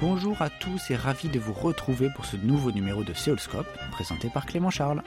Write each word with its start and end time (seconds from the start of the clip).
Bonjour 0.00 0.40
à 0.40 0.50
tous 0.50 0.90
et 0.90 0.96
ravi 0.96 1.28
de 1.28 1.38
vous 1.38 1.52
retrouver 1.52 2.08
pour 2.10 2.24
ce 2.24 2.36
nouveau 2.36 2.72
numéro 2.72 3.04
de 3.04 3.12
Séoulscope 3.12 3.66
présenté 3.90 4.28
par 4.30 4.46
Clément 4.46 4.70
Charles. 4.70 5.02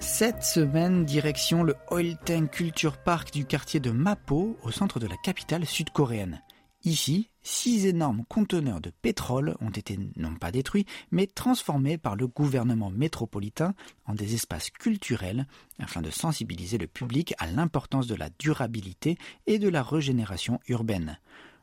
Cette 0.00 0.42
semaine, 0.42 1.04
direction 1.04 1.62
le 1.62 1.76
Oilteng 1.90 2.48
Culture 2.48 2.96
Park 2.96 3.32
du 3.32 3.44
quartier 3.44 3.78
de 3.78 3.90
Mapo, 3.90 4.56
au 4.64 4.70
centre 4.72 4.98
de 4.98 5.06
la 5.06 5.16
capitale 5.16 5.64
sud-coréenne. 5.64 6.42
Ici, 6.84 7.28
six 7.42 7.86
énormes 7.86 8.24
conteneurs 8.28 8.80
de 8.80 8.90
pétrole 8.90 9.56
ont 9.60 9.70
été 9.70 9.98
non 10.16 10.36
pas 10.36 10.52
détruits, 10.52 10.86
mais 11.10 11.26
transformés 11.26 11.98
par 11.98 12.14
le 12.14 12.28
gouvernement 12.28 12.90
métropolitain 12.90 13.74
en 14.06 14.14
des 14.14 14.34
espaces 14.34 14.70
culturels 14.70 15.46
afin 15.80 16.02
de 16.02 16.10
sensibiliser 16.10 16.78
le 16.78 16.86
public 16.86 17.34
à 17.38 17.46
l'importance 17.46 18.06
de 18.06 18.14
la 18.14 18.30
durabilité 18.38 19.18
et 19.46 19.58
de 19.58 19.68
la 19.68 19.82
régénération 19.82 20.60
urbaine. 20.68 21.18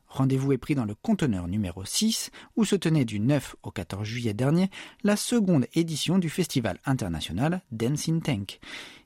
Rendez-vous 0.08 0.52
est 0.52 0.58
pris 0.58 0.74
dans 0.74 0.84
le 0.84 0.94
conteneur 0.94 1.48
numéro 1.48 1.84
6 1.84 2.30
où 2.56 2.64
se 2.64 2.76
tenait 2.76 3.04
du 3.04 3.18
9 3.18 3.56
au 3.62 3.70
14 3.70 4.06
juillet 4.06 4.34
dernier 4.34 4.70
la 5.02 5.16
seconde 5.16 5.66
édition 5.74 6.18
du 6.18 6.30
festival 6.30 6.78
international 6.84 7.62
Dance 7.72 8.08
in 8.08 8.20
Tank. 8.20 8.60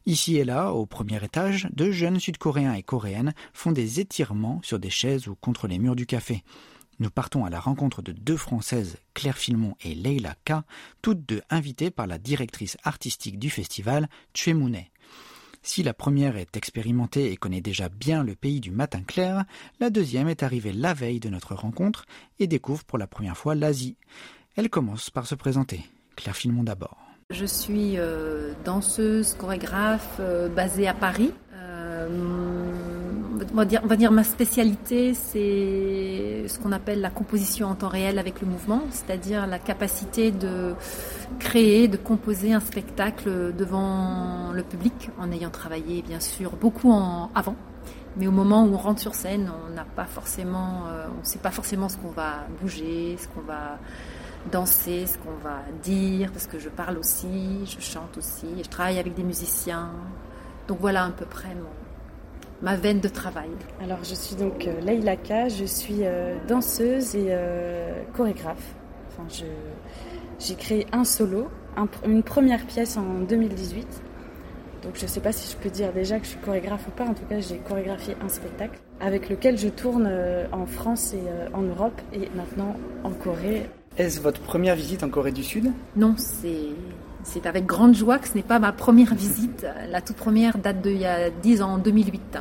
Ici 0.07 0.37
et 0.39 0.45
là, 0.45 0.73
au 0.73 0.87
premier 0.87 1.23
étage, 1.23 1.69
deux 1.73 1.93
jeunes 1.93 2.19
sud-coréens 2.19 2.75
et 2.75 2.83
coréennes 2.83 3.35
font 3.53 3.73
des 3.73 4.01
étirements 4.01 4.61
sur 4.63 4.79
des 4.79 4.91
chaises 4.91 5.29
ou 5.29 5.35
contre 5.35 5.69
les 5.69 5.79
murs 5.79 5.97
du 5.97 6.07
café. 6.07 6.43
Nous 7.01 7.11
partons 7.11 7.45
à 7.45 7.51
la 7.51 7.61
rencontre 7.61 8.03
de 8.03 8.13
deux 8.13 8.37
Françaises, 8.37 8.99
Claire 9.15 9.39
Filmon 9.39 9.75
et 9.83 9.95
Leila 9.95 10.35
K, 10.45 10.53
toutes 11.01 11.25
deux 11.25 11.43
invitées 11.49 11.91
par 11.91 12.07
la 12.07 12.19
directrice 12.19 12.77
artistique 12.85 13.39
du 13.39 13.51
festival, 13.51 14.09
Chue 14.35 14.55
Mounet. 14.55 14.91
Si 15.63 15.83
la 15.83 15.93
première 15.93 16.37
est 16.37 16.57
expérimentée 16.57 17.33
et 17.33 17.37
connaît 17.37 17.61
déjà 17.61 17.89
bien 17.91 18.25
le 18.25 18.35
pays 18.35 18.61
du 18.61 18.71
matin 18.71 19.03
clair, 19.03 19.45
la 19.79 19.91
deuxième 19.91 20.29
est 20.29 20.43
arrivée 20.43 20.73
la 20.73 20.95
veille 20.95 21.21
de 21.21 21.29
notre 21.29 21.55
rencontre 21.55 22.07
et 22.39 22.47
découvre 22.47 22.85
pour 22.85 22.99
la 22.99 23.07
première 23.07 23.37
fois 23.37 23.55
l'Asie. 23.55 23.97
Elle 24.57 24.71
commence 24.71 25.11
par 25.11 25.27
se 25.27 25.35
présenter. 25.35 25.83
Claire 26.17 26.37
Filmon 26.37 26.65
d'abord. 26.65 27.10
Je 27.31 27.45
suis 27.45 27.97
euh, 27.97 28.51
danseuse, 28.65 29.35
chorégraphe 29.35 30.17
euh, 30.19 30.49
basée 30.49 30.89
à 30.89 30.95
Paris. 30.95 31.33
Euh, 31.55 32.09
on, 33.53 33.57
va 33.57 33.97
dire, 33.97 34.11
ma 34.11 34.25
spécialité, 34.25 35.15
c'est 35.15 36.49
ce 36.49 36.59
qu'on 36.59 36.73
appelle 36.73 37.01
la 37.01 37.11
composition 37.11 37.69
en 37.69 37.77
temps 37.77 37.89
réel 37.89 38.19
avec 38.19 38.41
le 38.41 38.49
mouvement, 38.49 38.83
c'est-à-dire 38.91 39.47
la 39.47 39.61
capacité 39.61 40.33
de 40.33 40.75
créer, 41.39 41.87
de 41.87 41.97
composer 41.97 42.53
un 42.53 42.59
spectacle 42.59 43.55
devant 43.57 44.51
le 44.53 44.65
public 44.65 45.11
en 45.21 45.31
ayant 45.31 45.51
travaillé 45.51 46.03
bien 46.03 46.21
sûr 46.21 46.57
beaucoup 46.57 46.91
en 46.91 47.31
avant. 47.37 47.55
Mais 48.17 48.27
au 48.27 48.33
moment 48.33 48.65
où 48.65 48.75
on 48.75 48.79
rentre 48.79 49.01
sur 49.01 49.15
scène, 49.15 49.53
on 49.69 49.73
n'a 49.75 49.85
pas 49.85 50.05
forcément, 50.05 50.83
on 51.17 51.21
ne 51.21 51.25
sait 51.25 51.39
pas 51.39 51.53
forcément 51.53 51.89
ce 51.89 51.97
qu'on 51.97 52.11
va 52.11 52.47
bouger, 52.61 53.17
ce 53.21 53.29
qu'on 53.29 53.43
va 53.43 53.79
danser, 54.51 55.07
ce 55.07 55.19
qu'on 55.19 55.37
va 55.43 55.59
dire, 55.83 56.31
parce 56.33 56.47
que 56.47 56.59
je 56.59 56.69
parle 56.69 56.99
aussi, 56.99 57.65
je 57.67 57.81
chante 57.81 58.17
aussi, 58.17 58.47
je 58.63 58.69
travaille 58.69 58.99
avec 58.99 59.15
des 59.15 59.23
musiciens. 59.23 59.91
Donc 60.69 60.79
voilà 60.81 61.05
à 61.05 61.11
peu 61.11 61.27
près 61.27 61.55
mon, 61.55 61.69
ma 62.63 62.77
veine 62.77 63.01
de 63.01 63.09
travail. 63.09 63.51
Alors 63.83 63.99
je 64.03 64.15
suis 64.15 64.37
donc 64.37 64.67
euh, 64.67 65.17
K, 65.17 65.49
je 65.49 65.65
suis 65.65 66.01
euh, 66.01 66.37
danseuse 66.47 67.15
et 67.15 67.29
euh, 67.31 68.03
chorégraphe. 68.15 68.75
Enfin, 69.11 69.27
j'ai 70.39 70.55
créé 70.55 70.87
un 70.93 71.05
solo, 71.05 71.49
une 72.07 72.23
première 72.23 72.65
pièce 72.67 72.97
en 72.97 73.21
2018. 73.21 74.03
Donc 74.83 74.97
je 74.97 75.03
ne 75.03 75.09
sais 75.09 75.21
pas 75.21 75.33
si 75.33 75.53
je 75.53 75.57
peux 75.59 75.69
dire 75.69 75.93
déjà 75.93 76.19
que 76.19 76.25
je 76.25 76.31
suis 76.31 76.39
chorégraphe 76.39 76.87
ou 76.89 76.91
pas, 76.93 77.05
en 77.05 77.13
tout 77.13 77.27
cas 77.29 77.39
j'ai 77.41 77.59
chorégraphié 77.59 78.17
un 78.25 78.31
spectacle 78.31 78.79
avec 78.99 79.29
lequel 79.29 79.59
je 79.59 79.69
tourne 79.69 80.11
en 80.53 80.65
France 80.65 81.13
et 81.13 81.55
en 81.55 81.61
Europe 81.61 82.01
et 82.15 82.31
maintenant 82.35 82.75
en 83.05 83.11
Corée 83.11 83.69
est-ce 83.97 84.21
votre 84.21 84.41
première 84.41 84.77
visite 84.77 85.03
en 85.03 85.11
Corée 85.11 85.33
du 85.33 85.45
Sud? 85.45 85.73
Non, 85.97 86.15
c'est 86.17 87.47
avec 87.47 87.67
grande 87.67 87.95
joie 87.95 88.19
que 88.19 88.29
ce 88.29 88.35
n'est 88.35 88.43
pas 88.43 88.59
ma 88.59 88.73
première 88.73 89.15
visite. 89.15 89.67
La 89.91 90.01
toute 90.01 90.17
première 90.17 90.59
date 90.59 90.81
d'il 90.81 90.99
y 90.99 91.07
a 91.07 91.31
10 91.31 91.63
ans, 91.63 91.73
en 91.75 91.79
2008. 91.79 92.39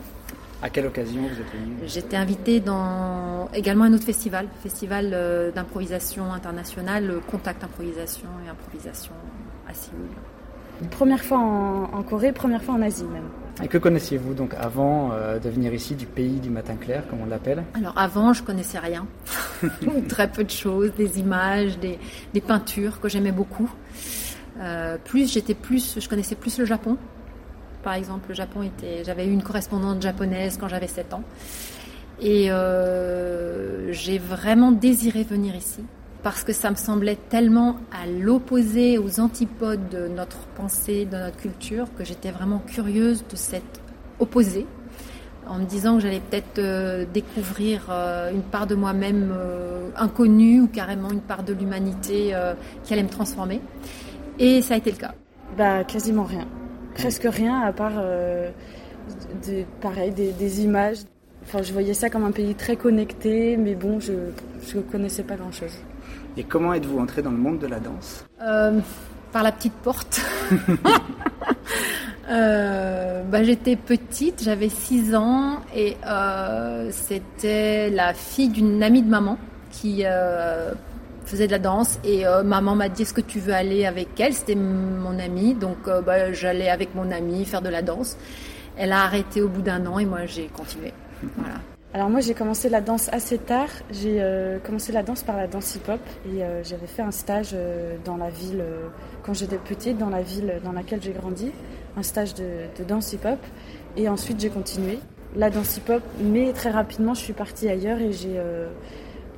À 0.62 0.70
quelle 0.70 0.88
occasion 0.88 1.22
vous 1.22 1.40
êtes 1.40 1.52
venue? 1.52 1.78
J'étais 1.86 2.18
invitée 2.18 2.60
dans 2.60 3.50
également 3.54 3.86
un 3.86 3.94
autre 3.94 4.04
festival, 4.04 4.48
festival 4.62 5.12
euh, 5.14 5.52
d'improvisation 5.52 6.34
internationale, 6.34 7.14
Contact 7.32 7.64
Improvisation 7.64 8.28
et 8.46 8.50
Improvisation 8.50 9.14
à 9.68 9.74
Séoul. 9.74 10.08
Première 10.92 11.24
fois 11.24 11.40
en, 11.40 12.04
Corée, 12.04 12.32
première 12.32 12.64
fois 12.64 12.76
en 12.76 12.82
Asie 12.82 13.04
même. 13.06 13.28
Et 13.62 13.68
que 13.68 13.78
connaissiez-vous 13.78 14.34
donc 14.34 14.54
avant 14.58 15.12
euh, 15.12 15.38
de 15.38 15.50
venir 15.50 15.74
ici 15.74 15.94
du 15.94 16.06
pays 16.06 16.40
du 16.40 16.50
matin 16.50 16.76
clair, 16.76 17.04
comme 17.10 17.22
on 17.22 17.26
l'appelle? 17.26 17.64
Alors 17.74 17.98
avant, 17.98 18.32
je 18.32 18.42
connaissais 18.44 18.80
rien. 18.80 19.06
Très 20.08 20.32
peu 20.32 20.46
de 20.46 20.50
choses, 20.50 20.94
des 20.94 21.20
images, 21.20 21.78
des, 21.78 22.00
peintures 22.42 23.02
que 23.02 23.10
j'aimais 23.10 23.34
beaucoup. 23.34 23.70
Euh, 24.62 24.98
plus 25.04 25.32
j'étais 25.32 25.54
plus, 25.54 26.00
je 26.00 26.08
connaissais 26.08 26.36
plus 26.36 26.58
le 26.58 26.66
Japon. 26.66 26.98
Par 27.84 27.94
exemple, 27.94 28.30
le 28.30 28.36
Japon 28.36 28.64
était, 28.64 29.04
j'avais 29.04 29.26
eu 29.26 29.32
une 29.32 29.44
correspondante 29.44 30.02
japonaise 30.02 30.58
quand 30.58 30.70
j'avais 30.70 30.88
7 30.88 31.14
ans. 31.14 31.24
Et 32.22 32.52
euh, 32.52 33.92
j'ai 33.92 34.18
vraiment 34.18 34.72
désiré 34.72 35.24
venir 35.24 35.56
ici 35.56 35.84
parce 36.24 36.44
que 36.44 36.52
ça 36.52 36.70
me 36.70 36.76
semblait 36.76 37.18
tellement 37.30 37.78
à 37.92 38.06
l'opposé, 38.06 38.98
aux 38.98 39.20
antipodes 39.20 39.90
de 39.90 40.08
notre 40.08 40.40
pensée, 40.56 41.06
de 41.06 41.16
notre 41.18 41.38
culture, 41.38 41.88
que 41.98 42.04
j'étais 42.04 42.32
vraiment 42.32 42.60
curieuse 42.60 43.24
de 43.30 43.36
cet 43.36 43.64
opposé, 44.20 44.66
en 45.48 45.60
me 45.60 45.66
disant 45.66 45.96
que 45.96 46.04
j'allais 46.04 46.20
peut-être 46.20 46.60
euh, 46.60 47.06
découvrir 47.14 47.88
euh, 47.90 48.32
une 48.32 48.42
part 48.42 48.68
de 48.68 48.76
moi-même 48.76 49.34
euh, 49.34 49.90
inconnue 49.96 50.62
ou 50.62 50.68
carrément 50.68 51.10
une 51.10 51.22
part 51.22 51.44
de 51.44 51.54
l'humanité 51.54 52.36
qui 52.84 52.94
allait 52.94 53.04
me 53.04 53.10
transformer. 53.10 53.62
Et 54.38 54.62
ça 54.62 54.74
a 54.74 54.78
été 54.78 54.92
le 54.92 54.98
cas. 54.98 55.14
Bah, 55.58 55.84
quasiment 55.84 56.24
rien. 56.24 56.48
Presque 56.96 57.28
rien, 57.30 57.62
à 57.62 57.72
part 57.72 57.94
pareil, 59.82 60.12
des, 60.12 60.32
des, 60.32 60.64
images. 60.64 61.00
Enfin, 61.44 61.62
je 61.62 61.72
voyais 61.72 61.94
ça 61.94 62.10
comme 62.10 62.26
un 62.26 62.32
pays 62.32 62.56
très 62.56 62.76
connecté, 62.76 63.58
mais 63.58 63.74
bon, 63.74 64.00
je 64.00 64.12
ne 64.12 64.82
connaissais 64.82 65.24
pas 65.24 65.36
grand-chose. 65.36 65.74
Et 66.40 66.46
comment 66.46 66.74
êtes-vous 66.74 67.00
entrée 67.00 67.22
dans 67.22 67.32
le 67.32 67.38
monde 67.38 67.60
de 67.60 67.68
la 67.68 67.82
danse 67.82 68.26
euh, 68.42 68.80
Par 69.34 69.44
la 69.44 69.52
petite 69.52 69.74
porte. 69.74 70.22
euh, 72.32 73.24
bah, 73.24 73.44
J'étais 73.44 73.76
petite, 73.76 74.42
j'avais 74.42 74.70
6 74.70 75.16
ans 75.16 75.58
et 75.76 75.98
euh, 76.08 76.92
c'était 76.94 77.90
la 77.90 78.14
fille 78.14 78.48
d'une 78.48 78.82
amie 78.82 79.02
de 79.02 79.10
maman 79.10 79.38
qui 79.70 80.06
faisait 81.26 81.48
de 81.48 81.52
la 81.52 81.60
danse 81.60 82.00
et 82.06 82.26
euh, 82.26 82.42
maman 82.42 82.74
m'a 82.74 82.88
dit 82.88 83.02
est-ce 83.02 83.14
que 83.14 83.20
tu 83.20 83.40
veux 83.40 83.54
aller 83.54 83.86
avec 83.86 84.18
elle? 84.18 84.34
C'était 84.34 84.56
mon 84.56 85.20
amie, 85.20 85.56
donc 85.56 85.90
bah, 86.06 86.32
j'allais 86.32 86.70
avec 86.70 86.96
mon 86.96 87.12
amie 87.12 87.44
faire 87.44 87.62
de 87.62 87.70
la 87.70 87.82
danse. 87.82 88.16
Elle 88.78 88.94
a 88.94 89.02
arrêté 89.02 89.42
au 89.42 89.50
bout 89.50 89.62
d'un 89.62 89.86
an 89.88 90.00
et 90.00 90.06
moi 90.06 90.26
j'ai 90.26 90.48
continué. 90.48 90.94
Voilà. 91.36 91.56
Alors 91.92 92.10
moi 92.10 92.20
j'ai 92.20 92.36
commencé 92.36 92.70
la 92.70 92.82
danse 92.82 93.10
assez 93.12 93.40
tard. 93.40 93.70
J'ai 93.92 94.22
euh, 94.22 94.60
commencé 94.60 94.92
la 94.92 95.02
danse 95.02 95.24
par 95.24 95.38
la 95.38 95.48
danse 95.48 95.76
hip-hop 95.76 96.00
et 96.28 96.44
euh, 96.44 96.64
j'avais 96.64 96.86
fait 96.86 97.02
un 97.02 97.12
stage 97.12 97.50
euh, 97.54 97.98
dans 98.06 98.16
la 98.16 98.30
ville 98.30 98.64
quand 99.24 99.34
j'étais 99.34 99.58
petite, 99.58 99.98
dans 99.98 100.10
la 100.10 100.22
ville 100.22 100.62
dans 100.64 100.72
laquelle 100.72 101.02
j'ai 101.02 101.14
grandi, 101.14 101.52
un 101.98 102.04
stage 102.04 102.36
de, 102.36 102.84
danse 102.88 103.14
hip-hop 103.14 103.40
et 103.98 104.08
ensuite 104.08 104.40
j'ai 104.40 104.50
continué 104.50 105.00
la 105.36 105.50
danse 105.50 105.78
hip-hop, 105.78 106.04
mais 106.22 106.54
très 106.54 106.70
rapidement 106.70 107.16
je 107.16 107.22
suis 107.22 107.34
partie 107.34 107.70
ailleurs 107.70 108.00
et 108.00 108.12
j'ai 108.12 108.40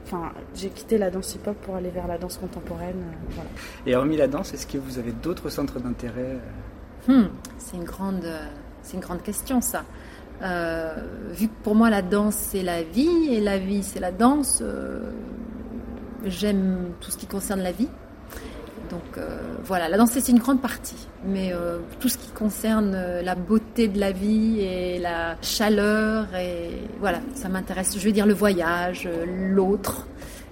Enfin, 0.04 0.34
j'ai 0.56 0.68
quitté 0.70 0.98
la 0.98 1.10
danse 1.10 1.36
hip-hop 1.36 1.56
pour 1.62 1.76
aller 1.76 1.90
vers 1.90 2.08
la 2.08 2.18
danse 2.18 2.38
contemporaine. 2.38 3.02
voilà. 3.30 3.50
Et 3.86 3.96
hormis 3.96 4.18
la 4.18 4.28
danse, 4.28 4.54
est-ce 4.54 4.68
que 4.68 4.78
vous 4.78 5.00
avez 5.00 5.14
d'autres 5.14 5.50
centres 5.50 5.80
d'intérêt 5.80 6.38
hmm, 7.08 7.28
C'est 7.58 7.78
une 7.78 7.86
grande, 7.86 8.26
c'est 8.82 8.96
une 8.96 9.00
grande 9.00 9.22
question 9.22 9.62
ça. 9.62 9.86
Euh, 10.42 10.96
vu 11.32 11.48
que 11.48 11.64
pour 11.64 11.76
moi 11.76 11.92
la 11.92 12.02
danse 12.02 12.36
c'est 12.36 12.64
la 12.64 12.82
vie 12.82 13.28
et 13.30 13.42
la 13.42 13.60
vie 13.60 13.84
c'est 13.84 14.00
la 14.00 14.12
danse, 14.12 14.60
euh, 14.62 15.12
j'aime 16.26 16.94
tout 17.00 17.12
ce 17.12 17.18
qui 17.18 17.28
concerne 17.28 17.62
la 17.62 17.72
vie. 17.72 17.90
Donc 18.90 19.18
euh, 19.18 19.40
voilà, 19.64 19.88
la 19.88 19.98
danse 19.98 20.12
c'est 20.12 20.30
une 20.30 20.40
grande 20.40 20.62
partie, 20.62 21.08
mais 21.24 21.54
tout 22.00 22.10
ce 22.10 22.18
qui 22.18 22.30
concerne 22.32 22.92
la 23.22 23.36
beauté 23.36 23.88
de 23.88 24.00
la 24.00 24.12
vie 24.12 24.60
et 24.60 25.00
la 25.00 25.38
chaleur 25.42 26.34
et 26.36 26.72
voilà, 27.00 27.20
ça 27.36 27.48
m'intéresse. 27.48 27.98
Je 27.98 28.06
veux 28.06 28.12
dire 28.12 28.26
le 28.26 28.34
voyage, 28.34 29.08
l'autre, 29.28 30.08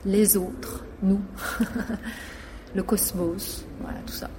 les 0.06 0.38
autres, 0.38 0.86
nous, 1.02 1.22
le 2.76 2.84
cosmos, 2.84 3.66
voilà 3.82 4.00
tout 4.06 4.14
ça. 4.14 4.30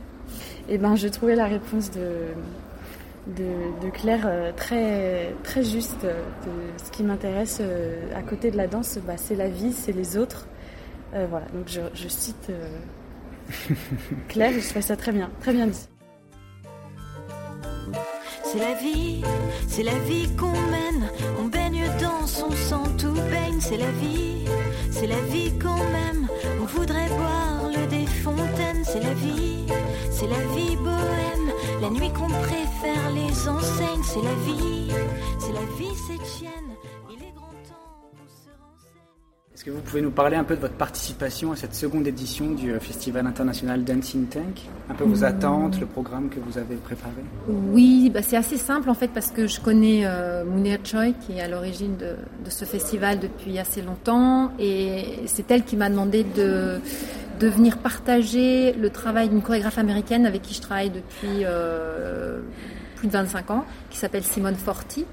Eh 0.68 0.78
ben, 0.78 0.94
je 0.94 1.08
trouvais 1.08 1.34
la 1.34 1.46
réponse 1.46 1.90
de 1.90 2.28
de, 3.26 3.90
Claire 3.90 4.24
euh, 4.26 4.52
très, 4.52 5.34
très 5.42 5.62
juste. 5.62 6.04
Euh, 6.04 6.22
de 6.44 6.84
ce 6.84 6.90
qui 6.90 7.02
m'intéresse 7.02 7.58
euh, 7.60 8.06
à 8.16 8.22
côté 8.22 8.50
de 8.50 8.56
la 8.56 8.66
danse, 8.66 8.98
bah, 9.06 9.16
c'est 9.16 9.36
la 9.36 9.48
vie, 9.48 9.72
c'est 9.72 9.92
les 9.92 10.16
autres. 10.16 10.46
voilà, 11.12 11.46
donc 11.52 11.66
je, 11.66 12.08
cite 12.08 12.52
Claire 14.28 14.52
je 14.52 14.68
trouve 14.68 14.82
ça 14.82 14.96
très 14.96 15.12
bien, 15.12 15.30
très 15.40 15.52
bien 15.52 15.66
dit. 15.66 15.88
c'est 18.44 18.58
la 18.58 18.74
vie, 18.74 19.22
c'est 19.68 19.82
la 19.82 19.98
vie 20.00 20.28
qu'on 20.36 20.52
mène. 20.52 21.10
On 21.40 21.46
baigne 21.46 21.84
dans 22.00 22.26
son 22.26 22.50
sang, 22.52 22.84
tout 22.96 23.12
baigne, 23.12 23.60
c'est 23.60 23.76
la 23.76 23.90
vie, 23.90 24.44
c'est 24.90 25.06
la 25.06 25.20
vie 25.32 25.52
qu'on 25.58 25.76
même. 25.76 26.28
On 26.60 26.64
voudrait 26.64 27.08
boire 27.08 27.59
des 27.90 28.06
fontaines, 28.06 28.84
c'est 28.84 29.00
la 29.00 29.14
vie, 29.14 29.66
c'est 30.10 30.28
la 30.28 30.38
vie 30.54 30.76
bohème. 30.76 31.80
La 31.82 31.90
nuit 31.90 32.10
qu'on 32.10 32.28
préfère 32.28 33.10
les 33.14 33.48
enseignes, 33.48 34.02
c'est 34.04 34.22
la 34.22 34.34
vie, 34.46 34.92
c'est 35.38 35.52
la 35.52 35.66
vie, 35.76 35.96
c'est 36.06 36.38
tienne. 36.38 36.70
Est-ce 39.60 39.66
que 39.66 39.72
vous 39.72 39.82
pouvez 39.82 40.00
nous 40.00 40.10
parler 40.10 40.36
un 40.36 40.44
peu 40.44 40.56
de 40.56 40.60
votre 40.62 40.76
participation 40.76 41.52
à 41.52 41.56
cette 41.56 41.74
seconde 41.74 42.06
édition 42.06 42.52
du 42.52 42.72
euh, 42.72 42.80
Festival 42.80 43.26
international 43.26 43.84
Dancing 43.84 44.26
Tank? 44.26 44.62
Un 44.88 44.94
peu 44.94 45.04
vos 45.04 45.20
mmh. 45.20 45.24
attentes, 45.24 45.80
le 45.80 45.84
programme 45.84 46.30
que 46.30 46.40
vous 46.40 46.56
avez 46.56 46.76
préparé? 46.76 47.12
Oui, 47.46 48.08
bah 48.08 48.22
c'est 48.22 48.38
assez 48.38 48.56
simple 48.56 48.88
en 48.88 48.94
fait 48.94 49.08
parce 49.08 49.30
que 49.30 49.46
je 49.46 49.60
connais 49.60 50.06
euh, 50.06 50.46
Munir 50.46 50.78
Choi 50.82 51.12
qui 51.12 51.32
est 51.32 51.42
à 51.42 51.48
l'origine 51.48 51.98
de, 51.98 52.16
ce 52.48 52.64
festival 52.64 53.20
depuis 53.20 53.58
assez 53.58 53.82
longtemps 53.82 54.50
et 54.58 55.04
c'est 55.26 55.50
elle 55.50 55.62
qui 55.62 55.76
m'a 55.76 55.90
demandé 55.90 56.24
de, 56.24 56.80
de 57.40 57.48
venir 57.48 57.78
partager 57.78 58.72
le 58.74 58.90
travail 58.90 59.28
d'une 59.30 59.42
chorégraphe 59.42 59.78
américaine 59.78 60.26
avec 60.26 60.42
qui 60.42 60.54
je 60.54 60.60
travaille 60.60 60.90
depuis... 60.90 61.44
Euh, 61.44 62.40
plus 62.96 63.08
de 63.08 63.12
25 63.14 63.50
ans, 63.50 63.64
qui 63.88 63.96
s'appelle 63.96 64.22
Simone 64.22 64.56
Forti. 64.56 65.06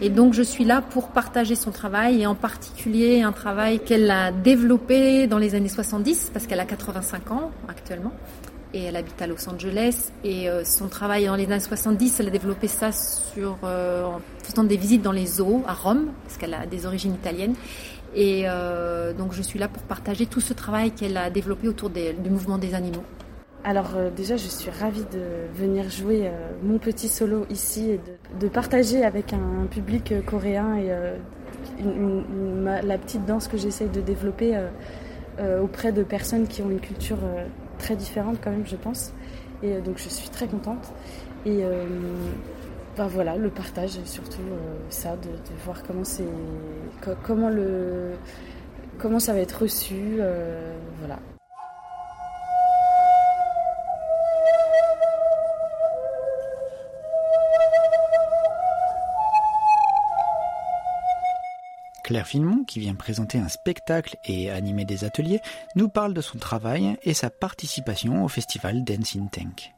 Et 0.00 0.08
donc 0.08 0.34
je 0.34 0.42
suis 0.42 0.64
là 0.64 0.80
pour 0.82 1.08
partager 1.08 1.56
son 1.56 1.72
travail 1.72 2.22
et 2.22 2.26
en 2.26 2.36
particulier 2.36 3.22
un 3.22 3.32
travail 3.32 3.80
qu'elle 3.80 4.08
a 4.08 4.30
développé 4.30 5.26
dans 5.26 5.38
les 5.38 5.56
années 5.56 5.68
70 5.68 6.30
parce 6.32 6.46
qu'elle 6.46 6.60
a 6.60 6.64
85 6.64 7.32
ans 7.32 7.50
actuellement 7.68 8.12
et 8.74 8.82
elle 8.82 8.96
habite 8.96 9.20
à 9.22 9.26
Los 9.26 9.48
Angeles. 9.48 10.10
Et 10.24 10.48
euh, 10.48 10.64
son 10.64 10.88
travail 10.88 11.26
dans 11.26 11.36
les 11.36 11.46
années 11.46 11.60
70, 11.60 12.20
elle 12.20 12.26
a 12.26 12.30
développé 12.30 12.66
ça 12.68 12.90
sur, 12.92 13.56
euh, 13.62 14.04
en 14.04 14.20
faisant 14.42 14.64
des 14.64 14.76
visites 14.76 15.02
dans 15.02 15.12
les 15.12 15.26
zoos 15.26 15.62
à 15.66 15.72
Rome, 15.72 16.08
parce 16.24 16.36
qu'elle 16.36 16.54
a 16.54 16.66
des 16.66 16.84
origines 16.84 17.14
italiennes. 17.14 17.54
Et 18.14 18.44
euh, 18.46 19.12
donc 19.12 19.32
je 19.32 19.42
suis 19.42 19.58
là 19.58 19.68
pour 19.68 19.82
partager 19.82 20.26
tout 20.26 20.40
ce 20.40 20.52
travail 20.52 20.92
qu'elle 20.92 21.16
a 21.16 21.30
développé 21.30 21.68
autour 21.68 21.90
du 21.90 22.30
mouvement 22.30 22.58
des 22.58 22.74
animaux. 22.74 23.02
Alors 23.64 23.92
euh, 23.96 24.10
déjà, 24.10 24.36
je 24.36 24.46
suis 24.46 24.70
ravie 24.70 25.04
de 25.12 25.48
venir 25.54 25.88
jouer 25.90 26.26
euh, 26.26 26.30
mon 26.62 26.78
petit 26.78 27.08
solo 27.08 27.46
ici 27.50 27.90
et 27.90 28.00
de, 28.40 28.48
partager 28.48 29.04
avec 29.04 29.32
un 29.32 29.66
public 29.70 30.14
coréen 30.26 30.76
et 30.76 30.90
la 32.86 32.98
petite 32.98 33.24
danse 33.24 33.48
que 33.48 33.56
j'essaye 33.56 33.88
de 33.88 34.00
développer 34.00 34.56
auprès 35.60 35.92
de 35.92 36.02
personnes 36.04 36.46
qui 36.46 36.62
ont 36.62 36.70
une 36.70 36.80
culture 36.80 37.18
très 37.78 37.96
différente 37.96 38.36
quand 38.42 38.50
même, 38.50 38.66
je 38.66 38.76
pense. 38.76 39.12
Et 39.62 39.80
donc 39.80 39.98
je 39.98 40.08
suis 40.08 40.28
très 40.28 40.46
contente. 40.46 40.92
Ben 42.96 43.06
voilà, 43.08 43.36
le 43.36 43.50
partage 43.50 43.98
surtout 44.04 44.42
ça, 44.88 45.16
de, 45.16 45.30
voir 45.64 45.82
comment 45.82 46.04
c'est, 46.04 46.24
comment 47.28 49.18
ça 49.18 49.32
va 49.32 49.40
être 49.40 49.62
reçu, 49.62 50.20
voilà. 51.00 51.18
Claire 62.04 62.26
Finemont, 62.26 62.64
qui 62.64 62.80
vient 62.80 62.94
présenter 62.94 63.38
un 63.38 63.48
spectacle 63.48 64.18
et 64.26 64.50
animer 64.50 64.84
des 64.84 65.04
ateliers, 65.04 65.40
nous 65.74 65.88
parle 65.88 66.12
de 66.12 66.20
son 66.20 66.38
travail 66.38 66.98
et 67.02 67.14
sa 67.14 67.30
participation 67.30 68.22
au 68.22 68.28
festival 68.28 68.84
Dance 68.84 69.16
in 69.16 69.26
Tank. 69.26 69.72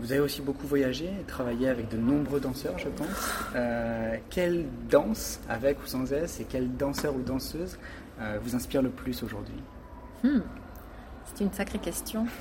Vous 0.00 0.12
avez 0.12 0.20
aussi 0.20 0.40
beaucoup 0.40 0.66
voyagé 0.66 1.04
et 1.04 1.24
travaillé 1.24 1.68
avec 1.68 1.90
de 1.90 1.98
nombreux 1.98 2.40
danseurs, 2.40 2.78
je 2.78 2.88
pense. 2.88 3.08
Euh, 3.54 4.16
quelle 4.30 4.64
danse, 4.88 5.40
avec 5.48 5.82
ou 5.82 5.86
sans 5.86 6.10
S, 6.10 6.40
et 6.40 6.46
quel 6.48 6.74
danseur 6.74 7.14
ou 7.14 7.20
danseuse 7.20 7.78
euh, 8.18 8.38
vous 8.42 8.54
inspire 8.54 8.80
le 8.80 8.88
plus 8.88 9.22
aujourd'hui? 9.22 9.62
Hmm. 10.24 10.40
C'est 11.26 11.44
une 11.44 11.52
sacrée 11.52 11.78
question. 11.78 12.26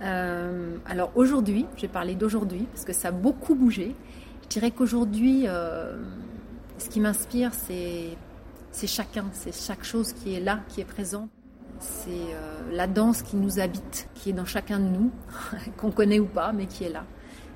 Euh, 0.00 0.76
alors 0.86 1.10
aujourd'hui, 1.16 1.66
je 1.74 1.82
vais 1.82 1.88
parler 1.88 2.14
d'aujourd'hui 2.14 2.68
parce 2.72 2.84
que 2.84 2.92
ça 2.92 3.08
a 3.08 3.10
beaucoup 3.10 3.56
bougé. 3.56 3.96
Je 4.44 4.48
dirais 4.48 4.70
qu'aujourd'hui, 4.70 5.44
ce 5.46 6.88
qui 6.88 7.00
m'inspire, 7.00 7.52
c'est, 7.52 8.16
c'est 8.70 8.86
chacun, 8.86 9.24
c'est 9.32 9.52
chaque 9.52 9.82
chose 9.82 10.12
qui 10.12 10.36
est 10.36 10.40
là, 10.40 10.60
qui 10.68 10.80
est 10.80 10.84
présent. 10.84 11.28
C'est 11.80 12.10
euh, 12.10 12.60
la 12.72 12.86
danse 12.86 13.22
qui 13.22 13.36
nous 13.36 13.60
habite, 13.60 14.08
qui 14.14 14.30
est 14.30 14.32
dans 14.32 14.44
chacun 14.44 14.78
de 14.78 14.88
nous, 14.88 15.10
qu'on 15.76 15.90
connaît 15.90 16.18
ou 16.18 16.26
pas, 16.26 16.52
mais 16.52 16.66
qui 16.66 16.84
est 16.84 16.90
là. 16.90 17.04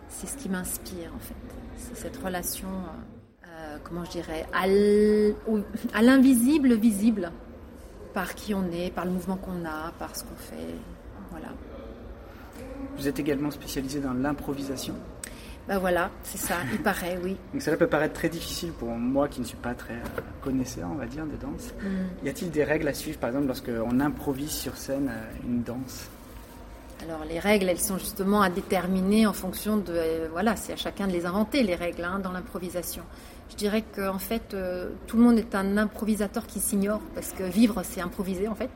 C'est 0.08 0.26
ce 0.26 0.36
qui 0.36 0.48
m'inspire 0.48 1.12
en 1.14 1.18
fait. 1.18 1.34
C'est 1.76 1.96
cette 1.96 2.16
relation, 2.18 2.68
comment 3.82 4.04
je 4.04 4.10
dirais, 4.10 4.46
à 4.52 6.02
l'invisible 6.02 6.74
visible 6.74 7.32
par 8.12 8.34
qui 8.34 8.54
on 8.54 8.70
est, 8.70 8.90
par 8.90 9.04
le 9.04 9.10
mouvement 9.10 9.36
qu'on 9.36 9.64
a, 9.64 9.92
par 9.98 10.14
ce 10.14 10.22
qu'on 10.24 10.36
fait. 10.36 10.74
Voilà. 11.30 11.48
Vous 12.96 13.08
êtes 13.08 13.18
également 13.18 13.50
spécialisé 13.50 14.00
dans 14.00 14.12
l'improvisation 14.12 14.94
ben 15.72 15.78
voilà, 15.78 16.10
c'est 16.22 16.36
ça, 16.36 16.56
il 16.70 16.82
paraît, 16.82 17.18
oui. 17.24 17.34
Donc 17.50 17.62
cela 17.62 17.78
peut 17.78 17.86
paraître 17.86 18.12
très 18.12 18.28
difficile 18.28 18.72
pour 18.72 18.90
moi 18.90 19.26
qui 19.26 19.40
ne 19.40 19.46
suis 19.46 19.56
pas 19.56 19.72
très 19.72 19.94
euh, 19.94 20.20
connaisseur, 20.42 20.86
on 20.92 20.96
va 20.96 21.06
dire, 21.06 21.24
de 21.24 21.34
danse. 21.36 21.72
Mm. 21.80 22.26
Y 22.26 22.28
a-t-il 22.28 22.50
des 22.50 22.62
règles 22.62 22.88
à 22.88 22.92
suivre, 22.92 23.18
par 23.18 23.30
exemple, 23.30 23.46
lorsqu'on 23.46 23.98
improvise 23.98 24.50
sur 24.50 24.76
scène 24.76 25.08
euh, 25.08 25.46
une 25.46 25.62
danse? 25.62 26.10
Alors 27.02 27.24
les 27.26 27.38
règles, 27.38 27.70
elles 27.70 27.80
sont 27.80 27.96
justement 27.96 28.42
à 28.42 28.50
déterminer 28.50 29.26
en 29.26 29.32
fonction 29.32 29.78
de... 29.78 29.94
Euh, 29.94 30.28
voilà, 30.30 30.56
c'est 30.56 30.74
à 30.74 30.76
chacun 30.76 31.06
de 31.06 31.12
les 31.12 31.24
inventer, 31.24 31.62
les 31.62 31.74
règles, 31.74 32.04
hein, 32.04 32.18
dans 32.22 32.32
l'improvisation. 32.32 33.04
Je 33.48 33.56
dirais 33.56 33.82
qu'en 33.96 34.18
fait, 34.18 34.52
euh, 34.52 34.90
tout 35.06 35.16
le 35.16 35.22
monde 35.22 35.38
est 35.38 35.54
un 35.54 35.78
improvisateur 35.78 36.46
qui 36.46 36.60
s'ignore, 36.60 37.00
parce 37.14 37.32
que 37.32 37.44
vivre, 37.44 37.80
c'est 37.82 38.02
improviser, 38.02 38.46
en 38.46 38.54
fait. 38.54 38.70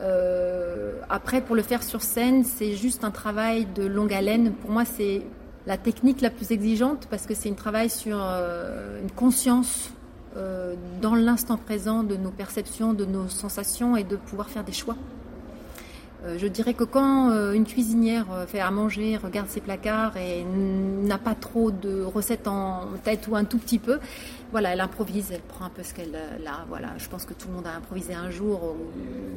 Euh, 0.00 0.92
après, 1.08 1.40
pour 1.40 1.56
le 1.56 1.62
faire 1.62 1.82
sur 1.82 2.02
scène, 2.02 2.44
c'est 2.44 2.76
juste 2.76 3.02
un 3.02 3.10
travail 3.10 3.64
de 3.64 3.86
longue 3.86 4.12
haleine. 4.12 4.52
Pour 4.52 4.70
moi, 4.70 4.84
c'est 4.84 5.22
la 5.68 5.76
technique 5.76 6.22
la 6.22 6.30
plus 6.30 6.50
exigeante, 6.50 7.06
parce 7.10 7.26
que 7.26 7.34
c'est 7.34 7.50
un 7.50 7.54
travail 7.54 7.90
sur 7.90 8.16
une 8.16 9.10
conscience 9.14 9.90
dans 11.02 11.14
l'instant 11.14 11.58
présent 11.58 12.02
de 12.02 12.16
nos 12.16 12.30
perceptions, 12.30 12.94
de 12.94 13.04
nos 13.04 13.28
sensations, 13.28 13.94
et 13.94 14.02
de 14.02 14.16
pouvoir 14.16 14.48
faire 14.48 14.64
des 14.64 14.72
choix. 14.72 14.96
Euh, 16.24 16.36
je 16.36 16.46
dirais 16.48 16.74
que 16.74 16.84
quand 16.84 17.30
euh, 17.30 17.52
une 17.52 17.64
cuisinière 17.64 18.26
euh, 18.32 18.46
fait 18.46 18.58
à 18.58 18.70
manger, 18.72 19.16
regarde 19.16 19.48
ses 19.48 19.60
placards 19.60 20.16
et 20.16 20.44
n'a 20.44 21.18
pas 21.18 21.34
trop 21.34 21.70
de 21.70 22.02
recettes 22.02 22.48
en 22.48 22.86
tête 23.04 23.28
ou 23.28 23.36
un 23.36 23.44
tout 23.44 23.58
petit 23.58 23.78
peu, 23.78 24.00
voilà, 24.50 24.70
elle 24.70 24.80
improvise, 24.80 25.30
elle 25.30 25.42
prend 25.42 25.66
un 25.66 25.70
peu 25.70 25.82
ce 25.82 25.94
qu'elle 25.94 26.16
a. 26.16 26.64
Voilà, 26.68 26.88
je 26.98 27.08
pense 27.08 27.24
que 27.24 27.34
tout 27.34 27.48
le 27.48 27.54
monde 27.54 27.66
a 27.66 27.76
improvisé 27.76 28.14
un 28.14 28.30
jour. 28.30 28.74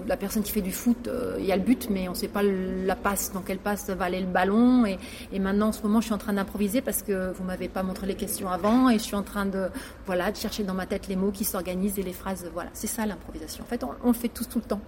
La 0.07 0.17
personne 0.17 0.41
qui 0.41 0.51
fait 0.51 0.61
du 0.61 0.71
foot, 0.71 1.09
il 1.37 1.45
y 1.45 1.51
a 1.51 1.57
le 1.57 1.61
but, 1.61 1.89
mais 1.89 2.07
on 2.07 2.11
ne 2.11 2.15
sait 2.15 2.29
pas 2.29 2.41
la 2.43 2.95
passe 2.95 3.33
dans 3.33 3.41
quelle 3.41 3.57
passe 3.57 3.89
va 3.89 4.05
aller 4.05 4.21
le 4.21 4.27
ballon. 4.27 4.85
Et, 4.85 5.39
maintenant, 5.39 5.67
en 5.67 5.71
ce 5.73 5.83
moment, 5.83 5.99
je 5.99 6.05
suis 6.05 6.13
en 6.13 6.17
train 6.17 6.33
d'improviser 6.33 6.79
parce 6.79 7.03
que 7.03 7.33
vous 7.33 7.43
m'avez 7.43 7.67
pas 7.67 7.83
montré 7.83 8.07
les 8.07 8.15
questions 8.15 8.49
avant, 8.49 8.89
et 8.89 8.93
je 8.93 9.03
suis 9.03 9.15
en 9.15 9.23
train 9.23 9.45
de 9.45 9.67
voilà 10.05 10.31
de 10.31 10.37
chercher 10.37 10.63
dans 10.63 10.73
ma 10.73 10.85
tête 10.85 11.09
les 11.09 11.17
mots 11.17 11.31
qui 11.31 11.43
s'organisent 11.43 11.99
et 11.99 12.03
les 12.03 12.13
phrases. 12.13 12.49
Voilà, 12.53 12.69
c'est 12.73 12.87
ça 12.87 13.05
l'improvisation. 13.05 13.65
En 13.65 13.67
fait, 13.67 13.83
on, 13.83 13.89
on 14.03 14.07
le 14.07 14.13
fait 14.13 14.29
tous 14.29 14.47
tout 14.47 14.59
le 14.59 14.65
temps. 14.65 14.81